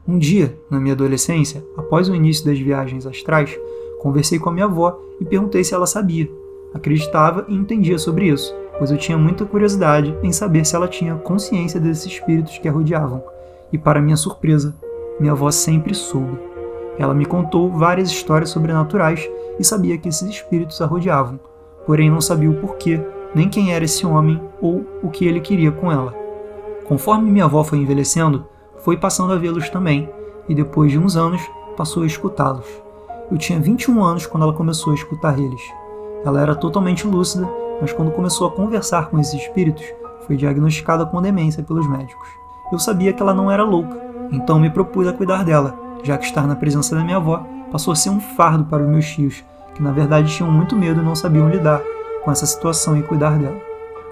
Um 0.08 0.18
dia, 0.18 0.58
na 0.70 0.80
minha 0.80 0.94
adolescência, 0.94 1.64
após 1.78 2.10
o 2.10 2.16
início 2.16 2.46
das 2.46 2.60
viagens 2.60 3.06
astrais, 3.06 3.58
conversei 4.02 4.40
com 4.40 4.50
a 4.50 4.52
minha 4.52 4.66
avó 4.66 5.00
e 5.20 5.26
perguntei 5.26 5.64
se 5.64 5.74
ela 5.74 5.86
sabia. 5.86 6.30
Acreditava 6.74 7.46
e 7.48 7.56
entendia 7.56 7.98
sobre 7.98 8.28
isso, 8.28 8.56
pois 8.78 8.92
eu 8.92 8.98
tinha 8.98 9.18
muita 9.18 9.46
curiosidade 9.46 10.16
em 10.24 10.32
saber 10.32 10.66
se 10.66 10.76
ela 10.76 10.88
tinha 10.88 11.16
consciência 11.16 11.80
desses 11.80 12.06
espíritos 12.06 12.58
que 12.58 12.68
a 12.68 12.72
rodeavam. 12.72 13.24
E 13.72 13.78
para 13.78 14.02
minha 14.02 14.18
surpresa, 14.18 14.76
minha 15.20 15.34
avó 15.34 15.52
sempre 15.52 15.94
soube. 15.94 16.40
Ela 16.98 17.14
me 17.14 17.26
contou 17.26 17.70
várias 17.72 18.10
histórias 18.10 18.50
sobrenaturais 18.50 19.30
e 19.60 19.64
sabia 19.64 19.98
que 19.98 20.10
esses 20.10 20.28
espíritos 20.28 20.82
a 20.82 20.86
rodeavam, 20.86 21.40
porém 21.86 22.10
não 22.10 22.22
sabia 22.22 22.50
o 22.50 22.56
porquê, 22.56 23.00
nem 23.34 23.50
quem 23.50 23.74
era 23.74 23.86
esse 23.86 24.06
homem 24.06 24.42
ou 24.62 24.86
o 25.04 25.10
que 25.10 25.26
ele 25.26 25.40
queria 25.40 25.72
com 25.72 25.92
ela. 25.92 26.14
Conforme 26.86 27.30
minha 27.30 27.46
avó 27.46 27.64
foi 27.64 27.78
envelhecendo, 27.78 28.46
foi 28.90 28.98
passando 28.98 29.34
a 29.34 29.36
vê-los 29.36 29.70
também, 29.70 30.10
e 30.48 30.56
depois 30.56 30.92
de 30.92 30.98
uns 30.98 31.16
anos 31.16 31.40
passou 31.78 32.02
a 32.02 32.08
escutá-los. 32.08 32.66
Eu 33.32 33.38
tinha 33.38 33.60
21 33.60 34.04
anos 34.04 34.26
quando 34.26 34.42
ela 34.42 34.52
começou 34.52 34.92
a 34.92 34.96
escutar 34.96 35.38
eles. 35.38 35.62
Ela 36.26 36.42
era 36.42 36.56
totalmente 36.56 37.06
lúcida, 37.06 37.48
mas 37.80 37.94
quando 37.94 38.10
começou 38.10 38.48
a 38.48 38.52
conversar 38.52 39.12
com 39.12 39.20
esses 39.20 39.40
espíritos, 39.40 39.86
foi 40.26 40.36
diagnosticada 40.36 41.06
com 41.06 41.22
demência 41.22 41.62
pelos 41.62 41.88
médicos. 41.88 42.28
Eu 42.72 42.80
sabia 42.80 43.14
que 43.14 43.22
ela 43.22 43.32
não 43.32 43.52
era 43.52 43.64
louca, 43.64 43.96
então 44.32 44.60
me 44.60 44.72
propus 44.72 45.08
a 45.08 45.14
cuidar 45.14 45.46
dela, 45.46 45.78
já 46.02 46.18
que 46.18 46.26
estar 46.26 46.48
na 46.48 46.56
presença 46.56 46.96
da 46.96 47.04
minha 47.04 47.18
avó 47.18 47.46
passou 47.72 47.94
a 47.94 47.96
ser 47.96 48.10
um 48.10 48.20
fardo 48.20 48.64
para 48.64 48.82
os 48.82 48.90
meus 48.90 49.06
tios, 49.06 49.46
que 49.76 49.84
na 49.84 49.92
verdade 49.92 50.36
tinham 50.36 50.52
muito 50.52 50.76
medo 50.76 51.00
e 51.00 51.06
não 51.06 51.14
sabiam 51.14 51.48
lidar 51.48 51.80
com 52.24 52.32
essa 52.32 52.48
situação 52.48 52.98
e 52.98 53.04
cuidar 53.04 53.38
dela. 53.38 53.62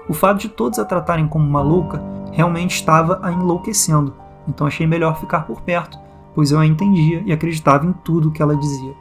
O 0.08 0.14
fato 0.14 0.38
de 0.38 0.48
todos 0.48 0.78
a 0.78 0.84
tratarem 0.84 1.26
como 1.26 1.44
uma 1.44 1.62
louca 1.62 2.00
realmente 2.30 2.76
estava 2.76 3.18
a 3.20 3.32
enlouquecendo, 3.32 4.27
então 4.48 4.66
achei 4.66 4.86
melhor 4.86 5.18
ficar 5.20 5.40
por 5.40 5.60
perto, 5.60 5.98
pois 6.34 6.50
eu 6.50 6.58
a 6.58 6.66
entendia 6.66 7.22
e 7.26 7.32
acreditava 7.32 7.86
em 7.86 7.92
tudo 7.92 8.28
o 8.28 8.32
que 8.32 8.42
ela 8.42 8.56
dizia. 8.56 8.94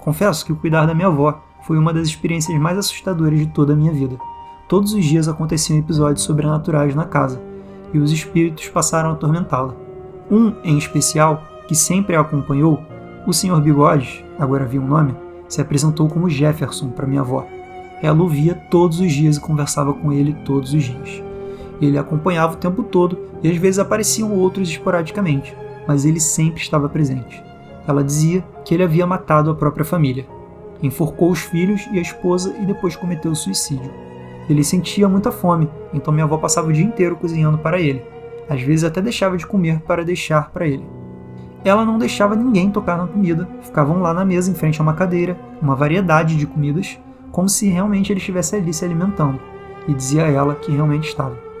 Confesso 0.00 0.44
que 0.44 0.52
o 0.52 0.56
cuidar 0.56 0.84
da 0.86 0.94
minha 0.94 1.08
avó 1.08 1.40
foi 1.62 1.78
uma 1.78 1.92
das 1.92 2.08
experiências 2.08 2.58
mais 2.60 2.76
assustadoras 2.76 3.38
de 3.38 3.46
toda 3.46 3.72
a 3.72 3.76
minha 3.76 3.92
vida. 3.92 4.18
Todos 4.68 4.92
os 4.92 5.04
dias 5.04 5.28
aconteciam 5.28 5.78
episódios 5.78 6.22
sobrenaturais 6.22 6.94
na 6.94 7.04
casa, 7.04 7.40
e 7.92 7.98
os 7.98 8.10
espíritos 8.10 8.68
passaram 8.68 9.10
a 9.10 9.12
atormentá-la. 9.12 9.74
Um, 10.30 10.54
em 10.64 10.76
especial, 10.78 11.42
que 11.68 11.74
sempre 11.74 12.16
a 12.16 12.20
acompanhou, 12.20 12.82
o 13.26 13.32
Sr. 13.32 13.60
Bigodes, 13.60 14.24
agora 14.38 14.64
vi 14.64 14.78
um 14.78 14.86
nome, 14.86 15.14
se 15.48 15.60
apresentou 15.60 16.08
como 16.08 16.28
Jefferson 16.28 16.88
para 16.88 17.06
minha 17.06 17.20
avó. 17.20 17.46
Ela 18.02 18.20
o 18.20 18.28
via 18.28 18.54
todos 18.54 18.98
os 18.98 19.12
dias 19.12 19.36
e 19.36 19.40
conversava 19.40 19.92
com 19.92 20.12
ele 20.12 20.32
todos 20.44 20.72
os 20.72 20.82
dias. 20.82 21.22
Ele 21.82 21.98
acompanhava 21.98 22.54
o 22.54 22.58
tempo 22.58 22.84
todo 22.84 23.18
e 23.42 23.50
às 23.50 23.56
vezes 23.56 23.80
apareciam 23.80 24.32
outros 24.32 24.68
esporadicamente, 24.68 25.52
mas 25.86 26.04
ele 26.04 26.20
sempre 26.20 26.62
estava 26.62 26.88
presente. 26.88 27.42
Ela 27.88 28.04
dizia 28.04 28.44
que 28.64 28.72
ele 28.72 28.84
havia 28.84 29.04
matado 29.04 29.50
a 29.50 29.54
própria 29.54 29.84
família. 29.84 30.24
Enforcou 30.80 31.32
os 31.32 31.40
filhos 31.40 31.88
e 31.92 31.98
a 31.98 32.02
esposa 32.02 32.54
e 32.60 32.64
depois 32.64 32.94
cometeu 32.94 33.34
suicídio. 33.34 33.90
Ele 34.48 34.62
sentia 34.62 35.08
muita 35.08 35.32
fome, 35.32 35.68
então 35.92 36.14
minha 36.14 36.24
avó 36.24 36.36
passava 36.36 36.68
o 36.68 36.72
dia 36.72 36.84
inteiro 36.84 37.16
cozinhando 37.16 37.58
para 37.58 37.80
ele. 37.80 38.04
Às 38.48 38.62
vezes 38.62 38.84
até 38.84 39.02
deixava 39.02 39.36
de 39.36 39.46
comer 39.46 39.80
para 39.80 40.04
deixar 40.04 40.50
para 40.50 40.66
ele. 40.66 40.86
Ela 41.64 41.84
não 41.84 41.98
deixava 41.98 42.36
ninguém 42.36 42.70
tocar 42.70 42.96
na 42.96 43.06
comida, 43.08 43.48
ficavam 43.60 44.00
lá 44.00 44.14
na 44.14 44.24
mesa 44.24 44.50
em 44.50 44.54
frente 44.54 44.80
a 44.80 44.82
uma 44.82 44.94
cadeira, 44.94 45.36
uma 45.60 45.74
variedade 45.74 46.36
de 46.36 46.46
comidas, 46.46 46.98
como 47.32 47.48
se 47.48 47.68
realmente 47.68 48.12
ele 48.12 48.18
estivesse 48.18 48.54
ali 48.54 48.72
se 48.72 48.84
alimentando, 48.84 49.40
e 49.88 49.94
dizia 49.94 50.24
a 50.24 50.30
ela 50.30 50.54
que 50.54 50.72
realmente 50.72 51.08
estava. 51.08 51.51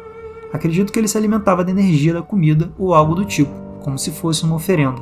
Acredito 0.52 0.92
que 0.92 0.98
ele 0.98 1.08
se 1.08 1.16
alimentava 1.16 1.64
da 1.64 1.70
energia 1.70 2.12
da 2.12 2.22
comida 2.22 2.72
ou 2.78 2.94
algo 2.94 3.14
do 3.14 3.24
tipo, 3.24 3.52
como 3.80 3.98
se 3.98 4.10
fosse 4.10 4.44
uma 4.44 4.56
oferenda. 4.56 5.00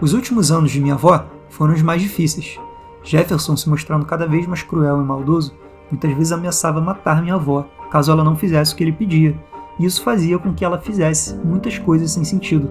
Os 0.00 0.12
últimos 0.12 0.50
anos 0.52 0.70
de 0.70 0.80
minha 0.80 0.94
avó 0.94 1.24
foram 1.48 1.72
os 1.72 1.82
mais 1.82 2.02
difíceis. 2.02 2.58
Jefferson, 3.02 3.56
se 3.56 3.68
mostrando 3.68 4.06
cada 4.06 4.26
vez 4.26 4.46
mais 4.46 4.62
cruel 4.62 5.00
e 5.00 5.04
maldoso, 5.04 5.54
muitas 5.90 6.12
vezes 6.12 6.32
ameaçava 6.32 6.80
matar 6.80 7.22
minha 7.22 7.34
avó 7.34 7.66
caso 7.90 8.10
ela 8.10 8.24
não 8.24 8.34
fizesse 8.34 8.74
o 8.74 8.76
que 8.76 8.82
ele 8.82 8.92
pedia, 8.92 9.38
e 9.78 9.84
isso 9.84 10.02
fazia 10.02 10.38
com 10.38 10.52
que 10.52 10.64
ela 10.64 10.78
fizesse 10.78 11.34
muitas 11.44 11.78
coisas 11.78 12.10
sem 12.10 12.24
sentido, 12.24 12.70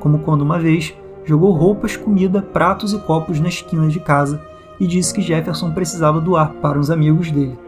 como 0.00 0.18
quando 0.18 0.42
uma 0.42 0.58
vez 0.58 0.94
jogou 1.24 1.52
roupas, 1.52 1.96
comida, 1.96 2.42
pratos 2.42 2.92
e 2.92 2.98
copos 2.98 3.40
na 3.40 3.48
esquina 3.48 3.88
de 3.88 4.00
casa 4.00 4.42
e 4.78 4.86
disse 4.86 5.14
que 5.14 5.22
Jefferson 5.22 5.72
precisava 5.72 6.20
doar 6.20 6.52
para 6.54 6.78
uns 6.78 6.90
amigos 6.90 7.30
dele. 7.30 7.58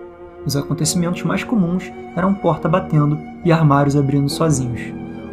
Os 0.46 0.56
acontecimentos 0.56 1.24
mais 1.24 1.42
comuns 1.42 1.92
eram 2.14 2.32
porta 2.32 2.68
batendo 2.68 3.18
e 3.44 3.50
armários 3.50 3.96
abrindo 3.96 4.28
sozinhos. 4.28 4.80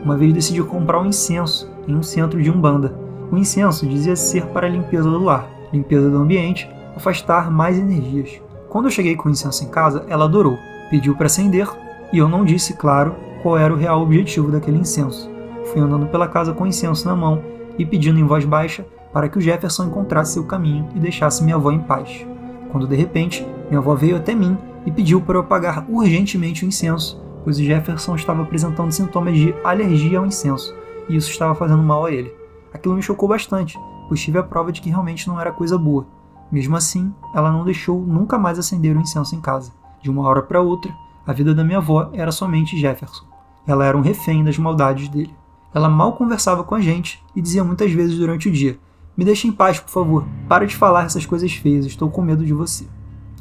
Uma 0.03 0.17
vez 0.17 0.34
decidiu 0.34 0.65
comprar 0.65 1.00
um 1.00 1.05
incenso 1.05 1.72
em 1.88 1.96
um 1.96 2.01
centro 2.01 2.41
de 2.41 2.50
umbanda. 2.50 2.98
O 3.32 3.38
incenso 3.38 3.88
dizia 3.88 4.15
ser 4.15 4.48
para 4.48 4.65
a 4.65 4.70
limpeza 4.70 5.10
do 5.10 5.24
lar, 5.24 5.48
limpeza 5.72 6.10
do 6.10 6.17
ambiente, 6.17 6.67
afastar 6.96 7.51
mais 7.51 7.77
energias. 7.77 8.41
Quando 8.70 8.86
eu 8.86 8.91
cheguei 8.91 9.15
com 9.15 9.29
o 9.29 9.32
incenso 9.32 9.63
em 9.63 9.70
casa, 9.70 10.03
ela 10.10 10.25
adorou, 10.25 10.58
pediu 10.89 11.15
para 11.15 11.27
acender 11.27 11.70
e 12.12 12.17
eu 12.17 12.27
não 12.27 12.43
disse, 12.43 12.74
claro, 12.74 13.15
qual 13.43 13.58
era 13.58 13.74
o 13.74 13.77
real 13.77 14.01
objetivo 14.01 14.51
daquele 14.51 14.79
incenso. 14.79 15.29
Fui 15.65 15.79
andando 15.79 16.08
pela 16.08 16.27
casa 16.27 16.53
com 16.53 16.63
o 16.63 16.67
incenso 16.67 17.08
na 17.08 17.15
mão 17.15 17.41
e 17.77 17.86
pedindo 17.86 18.20
em 18.20 18.25
voz 18.25 18.46
baixa 18.46 18.84
para 19.12 19.29
que 19.29 19.38
o 19.38 19.41
Jefferson 19.41 19.86
encontrasse 19.86 20.34
seu 20.34 20.43
caminho 20.43 20.89
e 20.96 21.00
deixasse 21.00 21.43
minha 21.43 21.55
avó 21.55 21.72
em 21.72 21.79
paz. 21.79 22.25
Quando 22.72 22.88
de 22.88 22.96
repente 22.96 23.46
minha 23.70 23.79
avó 23.79 23.93
veio 23.93 24.17
até 24.17 24.34
mim 24.34 24.58
e 24.86 24.92
pediu 24.92 25.22
para 25.22 25.38
eu 25.38 25.42
apagar 25.42 25.86
urgentemente 25.90 26.66
o 26.66 26.68
incenso, 26.68 27.22
pois 27.44 27.58
o 27.58 27.63
Jefferson 27.63 28.16
estava 28.16 28.42
apresentando 28.42 28.92
sintomas 28.92 29.38
de 29.38 29.54
alergia 29.63 30.20
ao 30.20 30.25
incenso 30.25 30.74
e 31.10 31.16
isso 31.16 31.30
estava 31.30 31.56
fazendo 31.56 31.84
mal 31.84 32.06
a 32.06 32.12
ele. 32.12 32.34
Aquilo 32.74 32.96
me 32.96 33.02
chocou 33.02 33.28
bastante, 33.30 33.78
pois 34.08 34.22
tive 34.22 34.38
a 34.38 34.44
prova 34.44 34.72
de 34.72 34.82
que 34.82 34.90
realmente 34.90 35.28
não 35.28 35.40
era 35.40 35.52
coisa 35.52 35.78
boa. 35.78 36.08
Mesmo 36.52 36.75
assim, 36.75 37.13
ela 37.34 37.52
não 37.52 37.66
deixou 37.66 38.00
nunca 38.02 38.38
mais 38.38 38.60
acender 38.60 38.96
o 38.96 39.02
incenso 39.02 39.36
em 39.36 39.42
casa. 39.42 39.72
De 40.02 40.10
uma 40.10 40.28
hora 40.28 40.42
para 40.42 40.62
outra, 40.62 40.94
a 41.25 41.34
vida 41.34 41.54
da 41.54 41.63
minha 41.63 41.78
avó 41.78 42.10
era 42.13 42.32
somente 42.32 42.80
Jefferson. 42.80 43.25
Ela 43.66 43.86
era 43.86 43.98
um 43.98 44.02
refém 44.02 44.44
das 44.44 44.58
maldades 44.58 45.08
dele. 45.08 45.34
Ela 45.74 45.90
mal 45.90 46.13
conversava 46.13 46.63
com 46.63 46.75
a 46.75 46.82
gente 46.82 47.24
e 47.36 47.42
dizia 47.42 47.63
muitas 47.63 47.92
vezes 47.92 48.18
durante 48.18 48.50
o 48.50 48.52
dia: 48.52 48.78
Me 49.18 49.24
deixe 49.25 49.48
em 49.48 49.52
paz, 49.52 49.80
por 49.80 49.90
favor. 49.90 50.25
Para 50.48 50.68
de 50.68 50.75
falar 50.75 51.06
essas 51.06 51.25
coisas 51.25 51.52
feias, 51.54 51.86
estou 51.86 52.10
com 52.10 52.22
medo 52.22 52.46
de 52.46 52.54
você. 52.54 52.86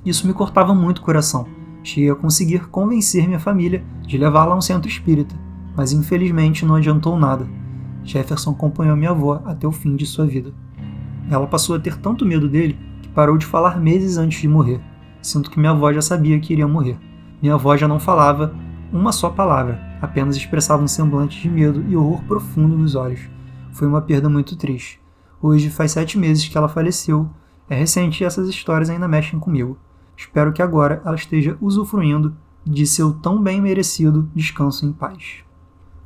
Isso 0.04 0.26
me 0.26 0.32
cortava 0.32 0.74
muito 0.74 0.98
o 0.98 1.02
coração. 1.02 1.46
Cheguei 1.82 2.10
a 2.10 2.14
conseguir 2.14 2.68
convencer 2.68 3.26
minha 3.26 3.38
família 3.38 3.84
de 4.02 4.18
levá-la 4.18 4.54
a 4.54 4.58
um 4.58 4.60
centro 4.60 4.88
espírita, 4.88 5.34
mas 5.76 5.92
infelizmente 5.92 6.64
não 6.64 6.74
adiantou 6.74 7.18
nada. 7.18 7.46
Jefferson 8.04 8.50
acompanhou 8.50 8.96
minha 8.96 9.10
avó 9.10 9.40
até 9.44 9.66
o 9.66 9.72
fim 9.72 9.94
de 9.94 10.06
sua 10.06 10.26
vida. 10.26 10.52
Ela 11.30 11.46
passou 11.46 11.76
a 11.76 11.78
ter 11.78 11.96
tanto 11.96 12.26
medo 12.26 12.48
dele 12.48 12.78
que 13.00 13.08
parou 13.08 13.38
de 13.38 13.46
falar 13.46 13.80
meses 13.80 14.16
antes 14.16 14.40
de 14.40 14.48
morrer. 14.48 14.80
Sinto 15.20 15.50
que 15.50 15.58
minha 15.58 15.70
avó 15.70 15.92
já 15.92 16.02
sabia 16.02 16.38
que 16.40 16.52
iria 16.52 16.66
morrer. 16.66 16.98
Minha 17.40 17.54
avó 17.54 17.76
já 17.76 17.86
não 17.86 18.00
falava 18.00 18.54
uma 18.92 19.12
só 19.12 19.30
palavra, 19.30 19.80
apenas 20.02 20.36
expressava 20.36 20.82
um 20.82 20.88
semblante 20.88 21.40
de 21.40 21.48
medo 21.48 21.84
e 21.88 21.96
horror 21.96 22.22
profundo 22.24 22.76
nos 22.76 22.94
olhos. 22.94 23.20
Foi 23.72 23.88
uma 23.88 24.02
perda 24.02 24.28
muito 24.28 24.56
triste. 24.56 25.00
Hoje 25.40 25.70
faz 25.70 25.92
sete 25.92 26.18
meses 26.18 26.46
que 26.46 26.58
ela 26.58 26.68
faleceu. 26.68 27.30
É 27.70 27.74
recente 27.74 28.22
e 28.22 28.26
essas 28.26 28.48
histórias 28.48 28.90
ainda 28.90 29.08
mexem 29.08 29.38
comigo. 29.38 29.78
Espero 30.16 30.52
que 30.52 30.62
agora 30.62 31.02
ela 31.04 31.16
esteja 31.16 31.56
usufruindo 31.60 32.36
de 32.64 32.86
seu 32.86 33.12
tão 33.12 33.42
bem 33.42 33.60
merecido 33.60 34.28
descanso 34.34 34.86
em 34.86 34.92
paz. 34.92 35.44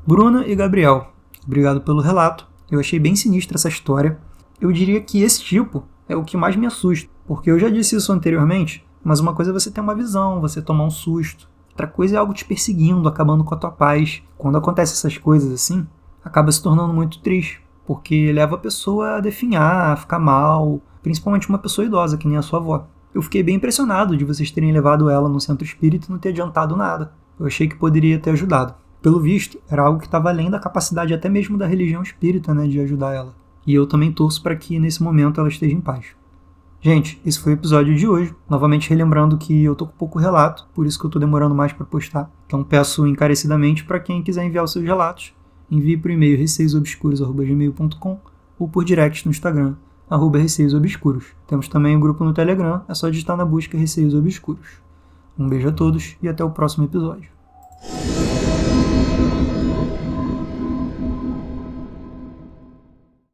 Bruna 0.07 0.47
e 0.47 0.55
Gabriel, 0.55 1.13
obrigado 1.45 1.81
pelo 1.81 2.01
relato. 2.01 2.47
Eu 2.71 2.81
achei 2.81 2.99
bem 2.99 3.15
sinistra 3.15 3.57
essa 3.57 3.69
história. 3.69 4.19
Eu 4.61 4.73
diria 4.73 5.01
que 5.01 5.23
esse 5.23 5.43
tipo 5.43 5.85
é 6.09 6.17
o 6.17 6.25
que 6.25 6.37
mais 6.37 6.57
me 6.57 6.67
assusta, 6.67 7.11
porque 7.27 7.51
eu 7.51 7.59
já 7.59 7.69
disse 7.69 7.97
isso 7.97 8.13
anteriormente, 8.13 8.85
mas 9.05 9.21
uma 9.21 9.35
coisa 9.35 9.51
é 9.51 9.55
você 9.55 9.71
ter 9.71 9.81
uma 9.81 9.95
visão, 9.95 10.41
você 10.41 10.63
tomar 10.63 10.85
um 10.85 10.91
susto, 10.91 11.49
Outra 11.77 11.87
coisa 11.87 12.17
é 12.17 12.19
algo 12.19 12.33
te 12.33 12.43
perseguindo, 12.43 13.07
acabando 13.07 13.45
com 13.45 13.55
a 13.55 13.59
tua 13.59 13.71
paz. 13.71 14.23
Quando 14.39 14.57
acontece 14.57 14.95
essas 14.95 15.19
coisas 15.19 15.53
assim, 15.53 15.87
acaba 16.25 16.51
se 16.51 16.63
tornando 16.63 16.95
muito 16.95 17.19
triste, 17.21 17.63
porque 17.87 18.33
leva 18.33 18.55
a 18.55 18.59
pessoa 18.59 19.17
a 19.17 19.21
definhar, 19.21 19.93
a 19.93 19.97
ficar 19.97 20.19
mal, 20.19 20.81
principalmente 21.03 21.51
uma 21.51 21.59
pessoa 21.59 21.85
idosa, 21.85 22.17
que 22.17 22.27
nem 22.27 22.39
a 22.39 22.43
sua 22.43 22.61
avó. 22.61 22.87
Eu 23.17 23.23
fiquei 23.23 23.43
bem 23.43 23.55
impressionado 23.55 24.15
de 24.15 24.27
vocês 24.27 24.51
terem 24.51 24.71
levado 24.71 25.09
ela 25.09 25.27
no 25.27 25.41
centro 25.41 25.65
espírita 25.65 26.05
e 26.07 26.11
não 26.11 26.19
ter 26.19 26.29
adiantado 26.29 26.77
nada. 26.77 27.15
Eu 27.41 27.47
achei 27.47 27.67
que 27.67 27.75
poderia 27.75 28.19
ter 28.19 28.29
ajudado. 28.29 28.75
Pelo 29.01 29.19
visto, 29.19 29.59
era 29.71 29.81
algo 29.81 29.99
que 29.99 30.05
estava 30.05 30.29
além 30.29 30.51
da 30.51 30.61
capacidade 30.61 31.15
até 31.15 31.27
mesmo 31.27 31.57
da 31.57 31.67
religião 31.67 32.03
espírita, 32.03 32.53
né, 32.53 32.69
de 32.69 32.79
ajudar 32.79 33.15
ela. 33.15 33.35
E 33.67 33.73
eu 33.73 33.87
também 33.87 34.13
torço 34.13 34.43
para 34.43 34.55
que 34.55 34.79
nesse 34.79 35.03
momento 35.03 35.41
ela 35.41 35.49
esteja 35.49 35.75
em 35.75 35.81
paz. 35.81 36.09
Gente, 36.79 37.19
esse 37.25 37.41
foi 37.41 37.55
o 37.55 37.57
episódio 37.57 37.97
de 37.97 38.07
hoje. 38.07 38.35
Novamente 38.51 38.91
relembrando 38.91 39.39
que 39.39 39.65
eu 39.65 39.75
tô 39.75 39.87
com 39.87 39.97
pouco 39.97 40.19
relato, 40.19 40.69
por 40.75 40.85
isso 40.85 40.99
que 41.01 41.07
eu 41.07 41.11
tô 41.11 41.19
demorando 41.19 41.55
mais 41.55 41.73
para 41.73 41.87
postar. 41.87 42.31
Então 42.47 42.63
peço 42.63 43.07
encarecidamente 43.07 43.83
para 43.83 43.99
quem 43.99 44.23
quiser 44.23 44.45
enviar 44.45 44.63
os 44.63 44.73
seus 44.73 44.85
relatos, 44.85 45.33
envie 45.71 45.97
por 45.97 46.11
e-mail 46.11 46.37
receiosobscuros@gmail.com 46.37 48.21
ou 48.59 48.69
por 48.69 48.85
direct 48.85 49.25
no 49.25 49.31
Instagram 49.31 49.75
arroba 50.09 50.39
Receios 50.39 50.75
Obscuros. 50.75 51.27
Temos 51.47 51.69
também 51.69 51.95
o 51.95 51.99
um 51.99 52.01
grupo 52.01 52.25
no 52.25 52.33
Telegram, 52.33 52.83
é 52.89 52.95
só 52.95 53.09
digitar 53.09 53.37
na 53.37 53.45
busca 53.45 53.77
Receios 53.77 54.15
Obscuros. 54.15 54.81
Um 55.39 55.49
beijo 55.49 55.69
a 55.69 55.73
todos 55.73 56.17
e 56.23 56.29
até 56.29 56.43
o 56.43 56.51
próximo 56.51 56.85
episódio. 56.85 57.31